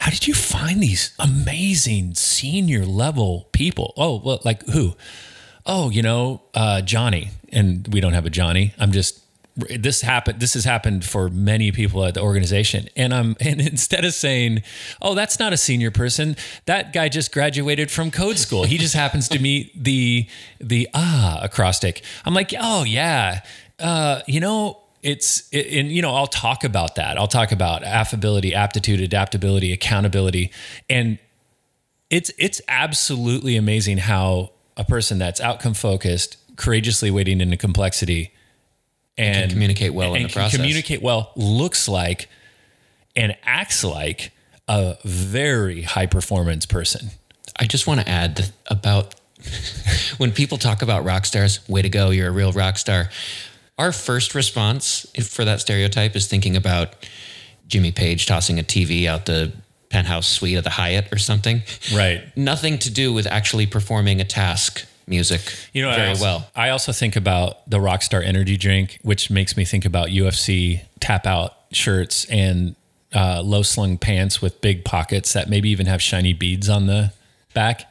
How 0.00 0.10
did 0.10 0.26
you 0.26 0.34
find 0.34 0.82
these 0.82 1.14
amazing 1.20 2.16
senior 2.16 2.84
level 2.84 3.46
people? 3.52 3.94
Oh, 3.96 4.20
well, 4.24 4.40
like 4.42 4.66
who? 4.66 4.96
oh, 5.66 5.90
you 5.90 6.02
know, 6.02 6.42
uh, 6.54 6.80
Johnny, 6.82 7.30
and 7.50 7.86
we 7.92 8.00
don't 8.00 8.12
have 8.12 8.26
a 8.26 8.30
Johnny. 8.30 8.74
I'm 8.78 8.92
just 8.92 9.21
this 9.54 10.00
happened. 10.00 10.40
This 10.40 10.54
has 10.54 10.64
happened 10.64 11.04
for 11.04 11.28
many 11.28 11.72
people 11.72 12.04
at 12.04 12.14
the 12.14 12.20
organization, 12.20 12.88
and 12.96 13.12
I'm 13.12 13.36
and 13.40 13.60
instead 13.60 14.04
of 14.04 14.14
saying, 14.14 14.62
oh, 15.00 15.14
that's 15.14 15.38
not 15.38 15.52
a 15.52 15.56
senior 15.56 15.90
person, 15.90 16.36
that 16.66 16.92
guy 16.92 17.08
just 17.08 17.32
graduated 17.32 17.90
from 17.90 18.10
code 18.10 18.38
school. 18.38 18.64
He 18.64 18.78
just 18.78 18.94
happens 18.94 19.28
to 19.28 19.38
meet 19.38 19.72
the 19.84 20.28
the 20.60 20.88
ah 20.94 21.40
acrostic. 21.42 22.02
I'm 22.24 22.34
like, 22.34 22.54
oh 22.58 22.84
yeah, 22.84 23.40
uh, 23.78 24.20
you 24.26 24.40
know. 24.40 24.78
It's 25.02 25.48
it, 25.50 25.66
and 25.76 25.90
you 25.90 26.00
know 26.00 26.14
I'll 26.14 26.28
talk 26.28 26.62
about 26.62 26.94
that. 26.94 27.18
I'll 27.18 27.26
talk 27.26 27.50
about 27.50 27.82
affability, 27.82 28.54
aptitude, 28.54 29.00
adaptability, 29.00 29.72
accountability, 29.72 30.52
and 30.88 31.18
it's 32.08 32.30
it's 32.38 32.60
absolutely 32.68 33.56
amazing 33.56 33.98
how 33.98 34.52
a 34.76 34.84
person 34.84 35.18
that's 35.18 35.40
outcome 35.40 35.74
focused, 35.74 36.36
courageously 36.56 37.10
wading 37.10 37.40
into 37.40 37.56
complexity, 37.56 38.32
and 39.18 39.50
communicate 39.50 39.92
well 39.94 40.14
in 40.14 40.22
and 40.22 40.24
the 40.24 40.32
can 40.32 40.40
process. 40.40 40.56
communicate 40.58 41.02
well 41.02 41.32
looks 41.36 41.88
like 41.88 42.28
and 43.14 43.36
acts 43.44 43.84
like 43.84 44.32
a 44.68 44.96
very 45.04 45.82
high 45.82 46.06
performance 46.06 46.66
person. 46.66 47.10
I 47.58 47.66
just 47.66 47.86
want 47.86 48.00
to 48.00 48.08
add 48.08 48.52
about 48.68 49.14
when 50.16 50.32
people 50.32 50.58
talk 50.58 50.82
about 50.82 51.04
rock 51.04 51.26
stars, 51.26 51.66
way 51.68 51.82
to 51.82 51.88
go, 51.88 52.10
you're 52.10 52.28
a 52.28 52.32
real 52.32 52.52
rock 52.52 52.78
star. 52.78 53.10
Our 53.78 53.92
first 53.92 54.34
response 54.34 55.06
for 55.28 55.44
that 55.44 55.60
stereotype 55.60 56.14
is 56.14 56.26
thinking 56.26 56.56
about 56.56 56.94
Jimmy 57.66 57.90
Page 57.90 58.26
tossing 58.26 58.58
a 58.58 58.62
TV 58.62 59.06
out 59.06 59.26
the 59.26 59.52
penthouse 59.88 60.26
suite 60.26 60.56
of 60.56 60.64
the 60.64 60.70
Hyatt 60.70 61.12
or 61.12 61.18
something. 61.18 61.62
Right. 61.94 62.24
Nothing 62.36 62.78
to 62.78 62.90
do 62.90 63.12
with 63.12 63.26
actually 63.26 63.66
performing 63.66 64.20
a 64.20 64.24
task 64.24 64.86
music 65.12 65.40
You 65.72 65.82
know, 65.82 65.90
I 65.90 65.96
very 65.96 66.08
also, 66.08 66.24
well. 66.24 66.50
I 66.56 66.70
also 66.70 66.92
think 66.92 67.14
about 67.16 67.68
the 67.70 67.78
Rockstar 67.78 68.24
Energy 68.24 68.56
drink, 68.56 68.98
which 69.02 69.30
makes 69.30 69.56
me 69.56 69.64
think 69.64 69.84
about 69.84 70.08
UFC 70.08 70.82
tap 71.00 71.26
out 71.26 71.54
shirts 71.70 72.24
and 72.26 72.74
uh, 73.14 73.42
low 73.42 73.62
slung 73.62 73.98
pants 73.98 74.42
with 74.42 74.60
big 74.60 74.84
pockets 74.84 75.32
that 75.34 75.48
maybe 75.48 75.68
even 75.70 75.86
have 75.86 76.02
shiny 76.02 76.32
beads 76.32 76.68
on 76.68 76.86
the 76.86 77.12
back. 77.54 77.82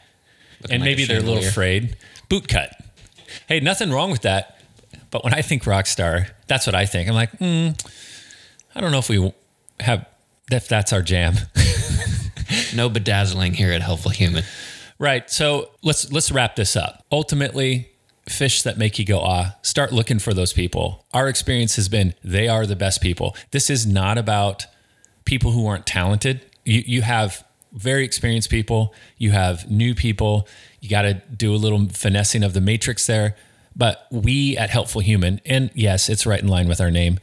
and 0.70 0.82
like 0.82 0.82
maybe 0.82 1.04
a 1.04 1.08
they're 1.08 1.20
a 1.20 1.24
little 1.24 1.50
frayed. 1.50 1.96
Boot 2.28 2.48
cut. 2.48 2.72
Hey, 3.48 3.60
nothing 3.60 3.92
wrong 3.92 4.12
with 4.12 4.22
that. 4.24 4.58
But 5.12 5.24
when 5.24 5.34
I 5.34 5.42
think 5.42 5.64
Rockstar, 5.64 6.30
that's 6.48 6.66
what 6.66 6.76
I 6.76 6.86
think. 6.86 7.08
I'm 7.10 7.16
like, 7.16 7.32
hmm, 7.38 7.70
I 8.76 8.82
don't 8.82 8.92
know 8.92 9.00
if 9.00 9.10
we 9.10 9.34
have, 9.80 10.06
if 10.52 10.68
that's 10.68 10.92
our 10.92 11.02
jam. 11.02 11.36
No 12.76 12.90
bedazzling 12.90 13.54
here 13.54 13.72
at 13.72 13.82
Helpful 13.82 14.12
Human. 14.12 14.44
Right. 15.02 15.28
So 15.32 15.72
let's 15.82 16.12
let's 16.12 16.32
wrap 16.32 16.56
this 16.56 16.76
up. 16.76 17.04
Ultimately, 17.12 17.90
fish 18.30 18.62
that 18.62 18.78
make 18.78 19.00
you 19.00 19.06
go 19.06 19.20
ah, 19.20 19.56
start 19.64 19.92
looking 19.92 20.20
for 20.20 20.32
those 20.32 20.54
people. 20.54 21.08
Our 21.12 21.28
experience 21.28 21.76
has 21.78 21.90
been 21.90 22.14
they 22.24 22.48
are 22.48 22.68
the 22.68 22.76
best 22.76 23.02
people. 23.02 23.36
This 23.50 23.72
is 23.72 23.88
not 23.88 24.20
about 24.20 24.68
people 25.26 25.54
who 25.54 25.66
aren't 25.66 25.88
talented. 25.88 26.42
You 26.66 26.84
you 26.86 27.02
have 27.02 27.44
very 27.74 28.06
experienced 28.06 28.52
people, 28.52 28.94
you 29.18 29.32
have 29.32 29.72
new 29.72 29.96
people. 29.96 30.48
You 30.82 30.90
got 30.90 31.02
to 31.02 31.16
do 31.36 31.56
a 31.56 31.58
little 31.58 31.88
finessing 31.90 32.44
of 32.44 32.54
the 32.54 32.62
matrix 32.62 33.08
there. 33.08 33.36
But 33.76 34.06
we 34.12 34.56
at 34.56 34.70
Helpful 34.70 35.02
Human, 35.02 35.42
and 35.48 35.72
yes, 35.74 36.10
it's 36.10 36.28
right 36.28 36.40
in 36.40 36.48
line 36.48 36.68
with 36.68 36.80
our 36.80 36.92
name, 36.92 37.20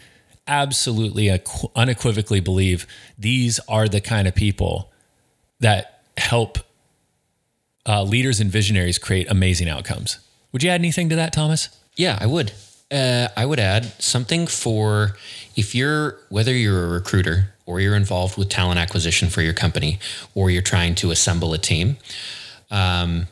absolutely 0.49 1.31
unequivocally 1.77 2.41
believe 2.41 2.88
these 3.17 3.61
are 3.69 3.87
the 3.87 4.01
kind 4.01 4.27
of 4.27 4.35
people 4.35 4.91
that 5.61 6.03
help 6.17 6.59
uh, 7.87 8.03
leaders 8.03 8.41
and 8.41 8.51
visionaries 8.51 8.99
create 8.99 9.31
amazing 9.31 9.69
outcomes. 9.69 10.19
Would 10.53 10.62
you 10.62 10.71
add 10.71 10.81
anything 10.81 11.09
to 11.11 11.17
that, 11.17 11.33
Thomas? 11.33 11.69
Yeah, 11.97 12.19
I 12.21 12.27
would. 12.27 12.53
Uh, 12.91 13.29
I 13.37 13.45
would 13.45 13.59
add 13.59 13.85
something 14.01 14.47
for 14.47 15.17
if 15.57 15.75
you're 15.75 16.17
whether 16.31 16.53
you're 16.53 16.87
a 16.87 16.88
recruiter 16.88 17.53
or 17.67 17.81
you're 17.81 17.97
involved 17.97 18.38
with 18.38 18.49
talent 18.49 18.79
acquisition 18.79 19.29
for 19.29 19.43
your 19.43 19.53
company 19.53 19.99
or 20.35 20.51
you're 20.51 20.62
trying 20.62 20.95
to 20.97 21.11
assemble 21.11 21.53
a 21.53 21.59
team. 21.59 21.99
Um, 22.71 23.27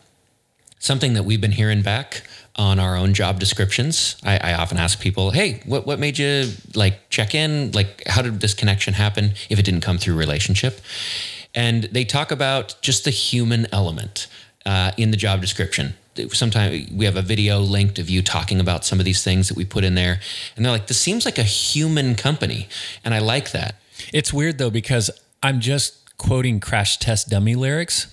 something 0.79 1.15
that 1.15 1.25
we've 1.25 1.41
been 1.41 1.53
hearing 1.53 1.81
back 1.81 2.23
on 2.57 2.79
our 2.79 2.97
own 2.97 3.15
job 3.15 3.39
descriptions. 3.39 4.17
I, 4.25 4.39
I, 4.39 4.55
often 4.55 4.79
ask 4.79 5.01
people, 5.01 5.31
"Hey, 5.31 5.63
what 5.67 5.87
what 5.87 5.99
made 5.99 6.19
you 6.19 6.53
like 6.75 7.09
check 7.11 7.35
in? 7.35 7.73
Like, 7.73 8.07
how 8.07 8.23
did 8.23 8.41
this 8.41 8.55
connection 8.55 8.95
happen? 8.95 9.33
If 9.49 9.59
it 9.59 9.65
didn't 9.65 9.83
come 9.83 9.99
through 9.99 10.17
relationship?" 10.17 10.81
And 11.57 11.85
they 11.85 12.05
talk 12.05 12.31
about 12.31 12.77
just 12.83 13.05
the 13.05 13.11
human 13.11 13.67
element 13.73 14.29
uh, 14.65 14.93
in 14.97 15.11
the 15.11 15.17
job 15.17 15.41
description. 15.41 15.95
Sometimes 16.33 16.91
we 16.91 17.05
have 17.07 17.17
a 17.17 17.23
video 17.23 17.61
linked 17.61 17.99
of 17.99 18.09
you 18.09 18.23
talking 18.23 18.61
about 18.61 18.85
some 18.85 18.99
of 18.99 19.05
these 19.05 19.25
things 19.25 19.49
that 19.49 19.57
we 19.57 19.65
put 19.65 19.85
in 19.85 19.95
there, 19.95 20.21
and 20.55 20.65
they're 20.65 20.73
like, 20.73 20.87
"This 20.87 20.99
seems 20.99 21.25
like 21.25 21.39
a 21.39 21.43
human 21.43 22.15
company," 22.15 22.69
and 23.05 23.13
I 23.13 23.19
like 23.19 23.51
that. 23.51 23.75
It's 24.15 24.33
weird 24.33 24.59
though 24.59 24.71
because 24.71 25.11
I'm 25.43 25.61
just 25.61 26.17
quoting 26.17 26.61
Crash 26.61 26.97
Test 26.99 27.29
Dummy 27.29 27.55
lyrics 27.55 28.07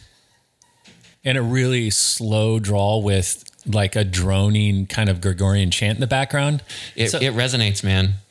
and 1.24 1.38
a 1.38 1.42
really 1.42 1.90
slow 1.90 2.60
drawl 2.60 3.02
with 3.02 3.46
like 3.66 3.96
a 3.96 4.04
droning 4.04 4.86
kind 4.86 5.10
of 5.10 5.22
Gregorian 5.22 5.72
chant 5.72 5.96
in 5.96 6.02
the 6.02 6.08
background. 6.08 6.64
It, 6.96 7.10
so, 7.10 7.20
it 7.20 7.34
resonates, 7.34 7.84
man. 7.84 8.14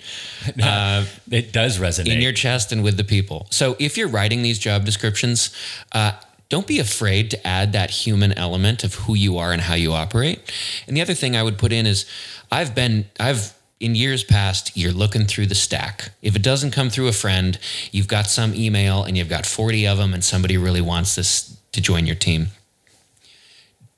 Uh, 0.61 1.05
it 1.31 1.53
does 1.53 1.79
resonate 1.79 2.13
in 2.13 2.21
your 2.21 2.33
chest 2.33 2.73
and 2.73 2.83
with 2.83 2.97
the 2.97 3.05
people. 3.05 3.47
So 3.51 3.77
if 3.79 3.97
you're 3.97 4.09
writing 4.09 4.43
these 4.43 4.59
job 4.59 4.85
descriptions, 4.85 5.55
uh, 5.93 6.13
don't 6.49 6.67
be 6.67 6.81
afraid 6.81 7.31
to 7.31 7.47
add 7.47 7.73
that 7.75 7.91
human 7.91 8.33
element 8.33 8.83
of 8.83 8.95
who 8.95 9.15
you 9.15 9.39
are 9.39 9.53
and 9.53 9.63
how 9.63 9.75
you 9.75 9.93
operate. 9.93 10.41
And 10.89 10.97
the 10.97 11.01
other 11.01 11.15
thing 11.15 11.37
I 11.37 11.45
would 11.45 11.59
put 11.59 11.73
in 11.73 11.87
is 11.87 12.05
I've 12.51 12.75
been, 12.75 13.07
I've, 13.21 13.55
in 13.79 13.95
years 13.95 14.25
past, 14.25 14.77
you're 14.77 14.93
looking 14.93 15.27
through 15.27 15.47
the 15.47 15.55
stack. 15.55 16.11
If 16.23 16.35
it 16.35 16.43
doesn't 16.43 16.73
come 16.73 16.91
through 16.91 17.07
a 17.07 17.13
friend, 17.13 17.57
you've 17.93 18.09
got 18.09 18.27
some 18.27 18.55
email 18.55 19.05
and 19.05 19.17
you've 19.17 19.29
got 19.29 19.47
40 19.47 19.87
of 19.87 19.99
them, 19.99 20.13
and 20.13 20.25
somebody 20.25 20.59
really 20.59 20.81
wants 20.81 21.15
this 21.15 21.57
to 21.71 21.81
join 21.81 22.05
your 22.05 22.17
team 22.17 22.49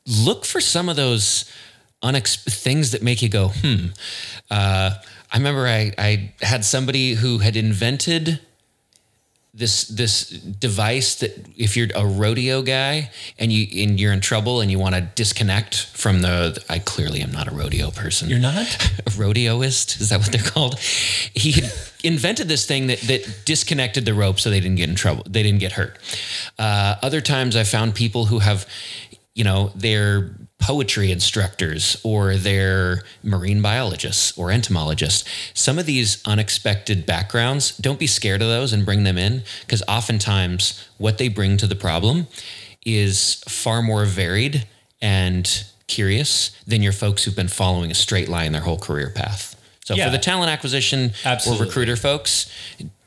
look 0.07 0.45
for 0.45 0.61
some 0.61 0.89
of 0.89 0.97
those 0.97 1.51
unex- 2.03 2.45
things 2.45 2.93
that 2.93 3.03
make 3.03 3.23
you 3.23 3.29
go, 3.29 3.49
hmm. 3.49 3.87
Uh, 4.51 4.91
I 5.33 5.37
remember 5.37 5.67
I, 5.67 5.93
I 5.99 6.33
had 6.43 6.65
somebody 6.65 7.15
who 7.15 7.39
had 7.39 7.57
invented 7.57 8.41
this 9.55 9.85
this 9.85 10.31
device 10.31 11.15
that 11.17 11.31
if 11.57 11.77
you're 11.77 11.87
a 11.95 12.05
rodeo 12.05 12.61
guy 12.61 13.11
and 13.39 13.53
you 13.53 13.85
and 13.85 14.01
you're 14.01 14.13
in 14.13 14.21
trouble 14.21 14.61
and 14.61 14.69
you 14.69 14.81
want 14.81 14.97
to 14.97 15.01
disconnect 15.01 15.87
from 15.87 16.23
the 16.23 16.63
I 16.69 16.81
clearly 16.81 17.21
am 17.21 17.31
not 17.31 17.47
a 17.47 17.55
rodeo 17.55 17.93
person. 17.93 18.29
You're 18.29 18.41
not 18.41 18.57
a 19.07 19.11
rodeoist. 19.11 20.01
Is 20.01 20.09
that 20.09 20.19
what 20.19 20.33
they're 20.33 20.43
called? 20.43 20.79
He 20.81 21.53
had 21.53 21.73
invented 22.03 22.49
this 22.49 22.67
thing 22.67 22.89
that 22.89 23.01
that 23.03 23.43
disconnected 23.45 24.05
the 24.05 24.15
rope 24.15 24.41
so 24.41 24.51
they 24.51 24.59
didn't 24.59 24.77
get 24.77 24.89
in 24.89 24.97
trouble. 24.97 25.23
They 25.29 25.45
didn't 25.45 25.61
get 25.61 25.73
hurt. 25.73 25.99
Uh, 26.59 26.97
other 27.01 27.21
times 27.21 27.55
I 27.55 27.63
found 27.63 27.95
people 27.95 28.27
who 28.27 28.41
have 28.41 28.67
you 29.35 29.45
know, 29.45 29.73
they're 29.75 30.31
poetry 30.61 31.13
instructors 31.13 32.01
or 32.05 32.37
they're 32.37 33.03
marine 33.23 33.61
biologists 33.61 34.37
or 34.39 34.51
entomologists. 34.51 35.29
Some 35.53 35.79
of 35.79 35.87
these 35.87 36.23
unexpected 36.25 37.05
backgrounds, 37.05 37.77
don't 37.77 37.99
be 37.99 38.07
scared 38.07 38.41
of 38.41 38.49
those 38.49 38.73
and 38.73 38.87
bring 38.87 39.05
them 39.05 39.19
in 39.19 39.43
because 39.61 39.83
oftentimes 39.89 40.89
what 40.97 41.19
they 41.19 41.29
bring 41.29 41.57
to 41.59 41.67
the 41.67 41.75
problem 41.75 42.29
is 42.87 43.43
far 43.47 43.83
more 43.83 44.05
varied 44.05 44.67
and 45.03 45.65
curious 45.87 46.51
than 46.67 46.83
your 46.83 46.93
folks 46.93 47.25
who've 47.25 47.37
been 47.37 47.49
following 47.49 47.91
a 47.91 47.95
straight 47.95 48.29
line 48.29 48.53
their 48.53 48.63
whole 48.63 48.79
career 48.79 49.11
path. 49.11 49.61
So 49.85 49.95
yeah, 49.95 50.07
for 50.07 50.13
the 50.13 50.19
talent 50.19 50.51
acquisition 50.51 51.13
absolutely. 51.27 51.65
or 51.65 51.67
recruiter 51.67 51.97
folks, 51.97 52.51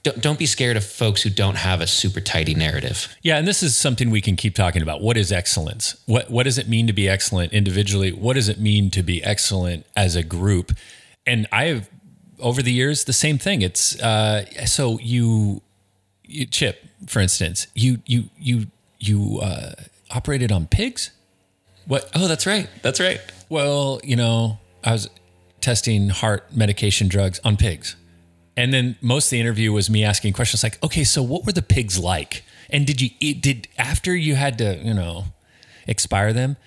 don't, 0.07 0.21
don't 0.21 0.39
be 0.39 0.45
scared 0.45 0.77
of 0.77 0.85
folks 0.85 1.21
who 1.21 1.29
don't 1.29 1.57
have 1.57 1.81
a 1.81 1.87
super 1.87 2.21
tidy 2.21 2.55
narrative. 2.55 3.15
Yeah, 3.21 3.37
and 3.37 3.47
this 3.47 3.61
is 3.61 3.75
something 3.75 4.09
we 4.09 4.21
can 4.21 4.35
keep 4.35 4.55
talking 4.55 4.81
about. 4.81 5.01
What 5.01 5.17
is 5.17 5.31
excellence? 5.31 6.01
What 6.05 6.29
what 6.29 6.43
does 6.43 6.57
it 6.57 6.67
mean 6.67 6.87
to 6.87 6.93
be 6.93 7.09
excellent 7.09 7.53
individually? 7.53 8.11
What 8.11 8.33
does 8.33 8.47
it 8.47 8.59
mean 8.59 8.89
to 8.91 9.03
be 9.03 9.23
excellent 9.23 9.85
as 9.95 10.15
a 10.15 10.23
group? 10.23 10.71
And 11.25 11.47
I 11.51 11.65
have 11.65 11.89
over 12.39 12.61
the 12.61 12.71
years 12.71 13.03
the 13.03 13.13
same 13.13 13.37
thing. 13.37 13.61
It's 13.61 13.99
uh, 14.01 14.45
so 14.65 14.99
you, 14.99 15.61
you 16.23 16.45
Chip, 16.45 16.83
for 17.07 17.19
instance, 17.19 17.67
you 17.73 17.99
you 18.05 18.25
you 18.37 18.67
you 18.99 19.39
uh, 19.41 19.73
operated 20.11 20.51
on 20.51 20.67
pigs. 20.67 21.11
What? 21.85 22.09
Oh, 22.15 22.27
that's 22.27 22.45
right. 22.45 22.69
That's 22.81 22.99
right. 22.99 23.19
Well, 23.49 23.99
you 24.03 24.15
know, 24.15 24.59
I 24.83 24.93
was 24.93 25.09
testing 25.61 26.09
heart 26.09 26.55
medication 26.55 27.07
drugs 27.07 27.39
on 27.43 27.57
pigs. 27.57 27.95
And 28.57 28.73
then 28.73 28.97
most 29.01 29.27
of 29.27 29.29
the 29.31 29.39
interview 29.39 29.71
was 29.71 29.87
me 29.87 30.03
asking 30.03 30.33
questions 30.33 30.63
like, 30.63 30.83
okay, 30.83 31.03
so 31.03 31.21
what 31.21 31.45
were 31.45 31.51
the 31.51 31.61
pigs 31.61 31.99
like? 31.99 32.43
And 32.71 32.87
did 32.87 32.99
you 32.99 33.11
eat, 33.19 33.41
did, 33.41 33.67
after 33.77 34.15
you 34.15 34.35
had 34.35 34.57
to, 34.57 34.77
you 34.83 34.95
know, 34.95 35.25
expire 35.85 36.33
them, 36.33 36.57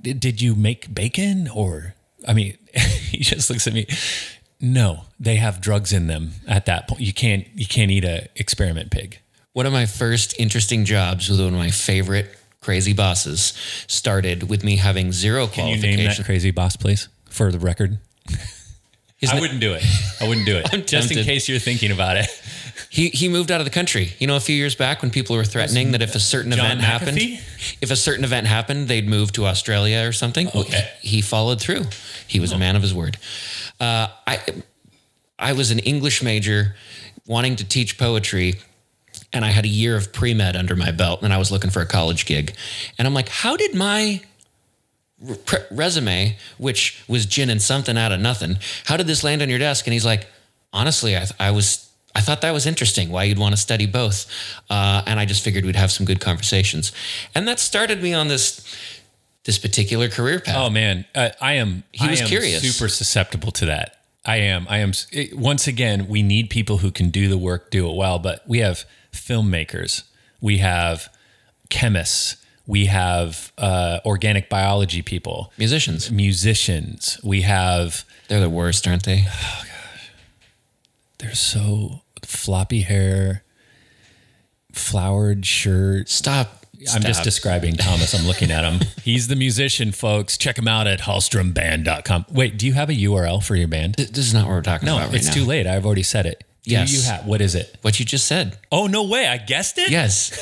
did, 0.00 0.18
did 0.20 0.40
you 0.40 0.54
make 0.54 0.92
bacon 0.92 1.46
or, 1.54 1.94
I 2.26 2.32
mean, 2.32 2.56
he 2.74 3.18
just 3.18 3.50
looks 3.50 3.66
at 3.66 3.74
me. 3.74 3.86
No, 4.58 5.02
they 5.20 5.36
have 5.36 5.60
drugs 5.60 5.92
in 5.92 6.06
them 6.06 6.30
at 6.48 6.64
that 6.64 6.88
point. 6.88 7.02
You 7.02 7.12
can't, 7.12 7.46
you 7.54 7.66
can't 7.66 7.90
eat 7.90 8.04
a 8.04 8.28
experiment 8.34 8.90
pig. 8.90 9.20
One 9.52 9.66
of 9.66 9.72
my 9.72 9.84
first 9.84 10.34
interesting 10.40 10.86
jobs 10.86 11.28
with 11.28 11.38
one 11.38 11.52
of 11.52 11.60
my 11.60 11.70
favorite 11.70 12.34
crazy 12.62 12.94
bosses 12.94 13.52
started 13.86 14.48
with 14.48 14.64
me 14.64 14.76
having 14.76 15.12
zero 15.12 15.46
Can 15.46 15.68
you 15.68 15.76
name 15.76 15.98
that 15.98 16.24
crazy 16.24 16.50
boss, 16.50 16.76
please, 16.76 17.08
for 17.28 17.52
the 17.52 17.58
record? 17.58 17.98
I 19.30 19.40
wouldn't 19.40 19.60
do 19.60 19.74
it. 19.74 19.84
I 20.20 20.28
wouldn't 20.28 20.46
do 20.46 20.56
it. 20.56 20.86
Just 20.86 21.10
in 21.12 21.24
case 21.24 21.48
you're 21.48 21.58
thinking 21.58 21.90
about 21.90 22.16
it. 22.16 22.26
He 22.90 23.08
he 23.08 23.28
moved 23.28 23.50
out 23.50 23.60
of 23.60 23.64
the 23.64 23.72
country. 23.72 24.12
You 24.18 24.26
know, 24.26 24.36
a 24.36 24.40
few 24.40 24.54
years 24.54 24.74
back 24.74 25.02
when 25.02 25.10
people 25.10 25.36
were 25.36 25.44
threatening 25.44 25.92
that 25.92 26.02
if 26.02 26.14
a 26.14 26.20
certain 26.20 26.52
John 26.52 26.66
event 26.66 26.80
McAfee? 26.80 26.84
happened, 26.84 27.18
if 27.80 27.90
a 27.90 27.96
certain 27.96 28.24
event 28.24 28.46
happened, 28.46 28.88
they'd 28.88 29.08
move 29.08 29.32
to 29.32 29.46
Australia 29.46 30.06
or 30.06 30.12
something. 30.12 30.48
Okay. 30.48 30.90
He, 31.00 31.16
he 31.16 31.20
followed 31.20 31.60
through. 31.60 31.84
He 32.26 32.38
was 32.38 32.52
oh. 32.52 32.56
a 32.56 32.58
man 32.58 32.76
of 32.76 32.82
his 32.82 32.94
word. 32.94 33.18
Uh, 33.80 34.08
I 34.26 34.40
I 35.38 35.52
was 35.52 35.70
an 35.70 35.80
English 35.80 36.22
major, 36.22 36.76
wanting 37.26 37.56
to 37.56 37.64
teach 37.64 37.98
poetry. 37.98 38.54
And 39.32 39.44
I 39.44 39.48
had 39.48 39.64
a 39.64 39.68
year 39.68 39.96
of 39.96 40.12
pre 40.12 40.32
med 40.32 40.54
under 40.54 40.76
my 40.76 40.92
belt, 40.92 41.22
and 41.22 41.32
I 41.32 41.38
was 41.38 41.50
looking 41.50 41.70
for 41.70 41.80
a 41.80 41.86
college 41.86 42.26
gig. 42.26 42.54
And 42.98 43.06
I'm 43.08 43.14
like, 43.14 43.28
how 43.28 43.56
did 43.56 43.74
my 43.74 44.20
resume, 45.70 46.36
which 46.58 47.02
was 47.08 47.26
gin 47.26 47.50
and 47.50 47.62
something 47.62 47.96
out 47.96 48.12
of 48.12 48.20
nothing. 48.20 48.58
How 48.86 48.96
did 48.96 49.06
this 49.06 49.24
land 49.24 49.42
on 49.42 49.48
your 49.48 49.58
desk? 49.58 49.86
And 49.86 49.92
he's 49.92 50.04
like, 50.04 50.26
honestly, 50.72 51.16
I, 51.16 51.26
I 51.38 51.50
was, 51.50 51.90
I 52.14 52.20
thought 52.20 52.40
that 52.42 52.52
was 52.52 52.66
interesting. 52.66 53.10
Why 53.10 53.24
you'd 53.24 53.38
want 53.38 53.54
to 53.54 53.60
study 53.60 53.86
both, 53.86 54.26
uh, 54.70 55.02
and 55.06 55.18
I 55.18 55.24
just 55.24 55.42
figured 55.42 55.64
we'd 55.64 55.76
have 55.76 55.90
some 55.90 56.06
good 56.06 56.20
conversations, 56.20 56.92
and 57.34 57.48
that 57.48 57.58
started 57.58 58.02
me 58.02 58.14
on 58.14 58.28
this 58.28 58.62
this 59.44 59.58
particular 59.58 60.08
career 60.08 60.40
path. 60.40 60.56
Oh 60.56 60.70
man, 60.70 61.04
uh, 61.14 61.30
I 61.40 61.54
am. 61.54 61.82
He 61.92 62.08
was 62.08 62.20
am 62.20 62.28
curious. 62.28 62.62
Super 62.62 62.88
susceptible 62.88 63.50
to 63.52 63.66
that. 63.66 63.98
I 64.24 64.36
am. 64.36 64.66
I 64.70 64.78
am. 64.78 64.92
It, 65.12 65.36
once 65.36 65.66
again, 65.66 66.06
we 66.08 66.22
need 66.22 66.50
people 66.50 66.78
who 66.78 66.90
can 66.90 67.10
do 67.10 67.28
the 67.28 67.36
work, 67.36 67.70
do 67.70 67.88
it 67.90 67.96
well. 67.96 68.18
But 68.18 68.46
we 68.46 68.58
have 68.60 68.84
filmmakers, 69.12 70.04
we 70.40 70.58
have 70.58 71.08
chemists, 71.68 72.36
we 72.66 72.86
have 72.86 73.52
uh, 73.58 74.00
organic 74.04 74.48
biology 74.48 75.02
people, 75.02 75.52
musicians, 75.58 76.10
musicians. 76.10 77.20
We 77.22 77.42
have 77.42 78.04
they're 78.28 78.40
the 78.40 78.50
worst, 78.50 78.86
aren't 78.88 79.04
they? 79.04 79.24
Oh 79.26 79.62
gosh, 79.62 80.10
they're 81.18 81.34
so 81.34 82.02
floppy 82.22 82.80
hair, 82.80 83.44
flowered 84.72 85.44
shirt. 85.44 86.08
Stop. 86.08 86.60
I'm 86.92 87.02
just 87.02 87.24
describing 87.24 87.76
Thomas. 87.76 88.14
I'm 88.14 88.26
looking 88.26 88.50
at 88.50 88.64
him. 88.64 88.86
He's 89.02 89.28
the 89.28 89.36
musician, 89.36 89.92
folks. 89.92 90.36
Check 90.36 90.58
him 90.58 90.68
out 90.68 90.86
at 90.86 91.00
hallstromband.com. 91.00 92.26
Wait, 92.30 92.58
do 92.58 92.66
you 92.66 92.74
have 92.74 92.90
a 92.90 92.94
URL 92.94 93.42
for 93.42 93.56
your 93.56 93.68
band? 93.68 93.94
This 93.94 94.18
is 94.18 94.34
not 94.34 94.44
what 94.46 94.50
we're 94.50 94.62
talking 94.62 94.86
no, 94.86 94.96
about 94.96 95.08
right 95.08 95.16
it's 95.16 95.32
too 95.32 95.44
late. 95.44 95.66
I've 95.66 95.86
already 95.86 96.02
said 96.02 96.26
it. 96.26 96.44
Yes. 96.64 96.90
Do 96.90 96.96
you 96.96 97.02
have 97.02 97.26
what 97.26 97.40
is 97.40 97.54
it? 97.54 97.76
What 97.82 98.00
you 98.00 98.06
just 98.06 98.26
said. 98.26 98.58
Oh 98.72 98.86
no 98.86 99.04
way! 99.04 99.26
I 99.26 99.36
guessed 99.36 99.76
it. 99.76 99.90
Yes. 99.90 100.32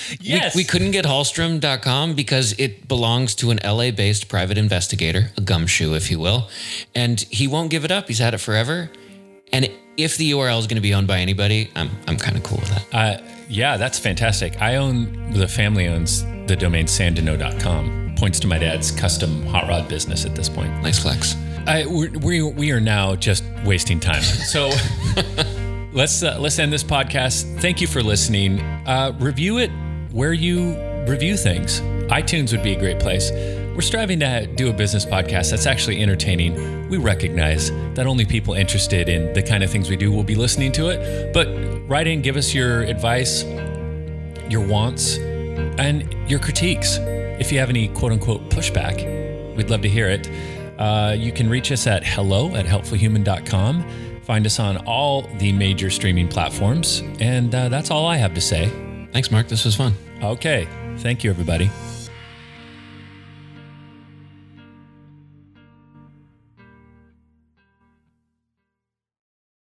yes. 0.20 0.54
We, 0.54 0.60
we, 0.60 0.64
couldn't 0.64 0.90
get 0.90 1.06
Hallstrom.com 1.06 2.14
because 2.14 2.54
it 2.58 2.86
belongs 2.86 3.34
to 3.36 3.50
an 3.50 3.58
LA-based 3.64 4.28
private 4.28 4.58
investigator, 4.58 5.30
a 5.36 5.40
gumshoe, 5.40 5.94
if 5.94 6.10
you 6.10 6.18
will, 6.18 6.50
and 6.94 7.20
he 7.30 7.48
won't 7.48 7.70
give 7.70 7.84
it 7.86 7.90
up. 7.90 8.08
He's 8.08 8.18
had 8.18 8.34
it 8.34 8.38
forever. 8.38 8.90
And 9.50 9.70
if 9.96 10.16
the 10.18 10.30
URL 10.32 10.58
is 10.58 10.66
going 10.66 10.76
to 10.76 10.82
be 10.82 10.92
owned 10.94 11.06
by 11.06 11.18
anybody, 11.18 11.70
I'm 11.74 11.90
I'm 12.06 12.16
kind 12.18 12.36
of 12.36 12.42
cool 12.42 12.58
with 12.58 12.68
that. 12.68 12.86
Uh, 12.92 13.22
Yeah, 13.48 13.76
that's 13.78 13.98
fantastic. 13.98 14.60
I 14.60 14.76
own 14.76 15.32
the 15.32 15.48
family 15.48 15.86
owns 15.88 16.24
the 16.46 16.56
domain 16.56 16.86
sandino.com. 16.86 18.14
Points 18.16 18.40
to 18.40 18.46
my 18.46 18.58
dad's 18.58 18.90
custom 18.90 19.46
hot 19.46 19.68
rod 19.68 19.88
business 19.88 20.24
at 20.26 20.34
this 20.34 20.48
point. 20.48 20.70
Nice 20.82 20.98
flex. 20.98 21.34
I, 21.66 21.86
we're, 21.86 22.10
we 22.18 22.42
we 22.42 22.72
are 22.72 22.80
now 22.80 23.14
just 23.14 23.44
wasting 23.64 24.00
time. 24.00 24.22
So 24.22 24.70
let's 25.92 26.22
uh, 26.22 26.36
let's 26.38 26.58
end 26.58 26.72
this 26.72 26.84
podcast. 26.84 27.60
Thank 27.60 27.80
you 27.80 27.86
for 27.86 28.02
listening. 28.02 28.60
Uh, 28.86 29.12
review 29.18 29.58
it 29.58 29.70
where 30.10 30.32
you 30.32 30.76
review 31.06 31.36
things. 31.36 31.80
iTunes 32.10 32.52
would 32.52 32.62
be 32.62 32.72
a 32.72 32.78
great 32.78 33.00
place. 33.00 33.30
We're 33.74 33.80
striving 33.80 34.20
to 34.20 34.46
do 34.46 34.68
a 34.68 34.72
business 34.72 35.06
podcast 35.06 35.50
that's 35.50 35.66
actually 35.66 36.02
entertaining. 36.02 36.88
We 36.90 36.98
recognize 36.98 37.70
that 37.94 38.06
only 38.06 38.26
people 38.26 38.52
interested 38.54 39.08
in 39.08 39.32
the 39.32 39.42
kind 39.42 39.64
of 39.64 39.70
things 39.70 39.88
we 39.88 39.96
do 39.96 40.12
will 40.12 40.24
be 40.24 40.34
listening 40.34 40.72
to 40.72 40.88
it. 40.90 41.32
But 41.32 41.48
write 41.88 42.06
in, 42.06 42.20
give 42.20 42.36
us 42.36 42.52
your 42.52 42.82
advice, 42.82 43.44
your 44.48 44.66
wants, 44.66 45.16
and 45.16 46.14
your 46.30 46.38
critiques. 46.38 46.98
If 47.00 47.50
you 47.50 47.58
have 47.58 47.70
any 47.70 47.88
quote 47.88 48.12
unquote 48.12 48.50
pushback, 48.50 49.56
we'd 49.56 49.70
love 49.70 49.80
to 49.82 49.88
hear 49.88 50.08
it. 50.08 50.28
Uh, 50.78 51.14
you 51.16 51.32
can 51.32 51.48
reach 51.48 51.72
us 51.72 51.86
at 51.86 52.04
hello 52.04 52.54
at 52.54 52.66
helpfulhuman.com. 52.66 54.11
Find 54.22 54.46
us 54.46 54.58
on 54.58 54.76
all 54.86 55.22
the 55.38 55.52
major 55.52 55.90
streaming 55.90 56.28
platforms. 56.28 57.02
And 57.20 57.54
uh, 57.54 57.68
that's 57.68 57.90
all 57.90 58.06
I 58.06 58.16
have 58.16 58.34
to 58.34 58.40
say. 58.40 58.70
Thanks, 59.12 59.30
Mark. 59.30 59.48
This 59.48 59.64
was 59.64 59.76
fun. 59.76 59.94
Okay. 60.22 60.68
Thank 60.98 61.24
you, 61.24 61.30
everybody. 61.30 61.70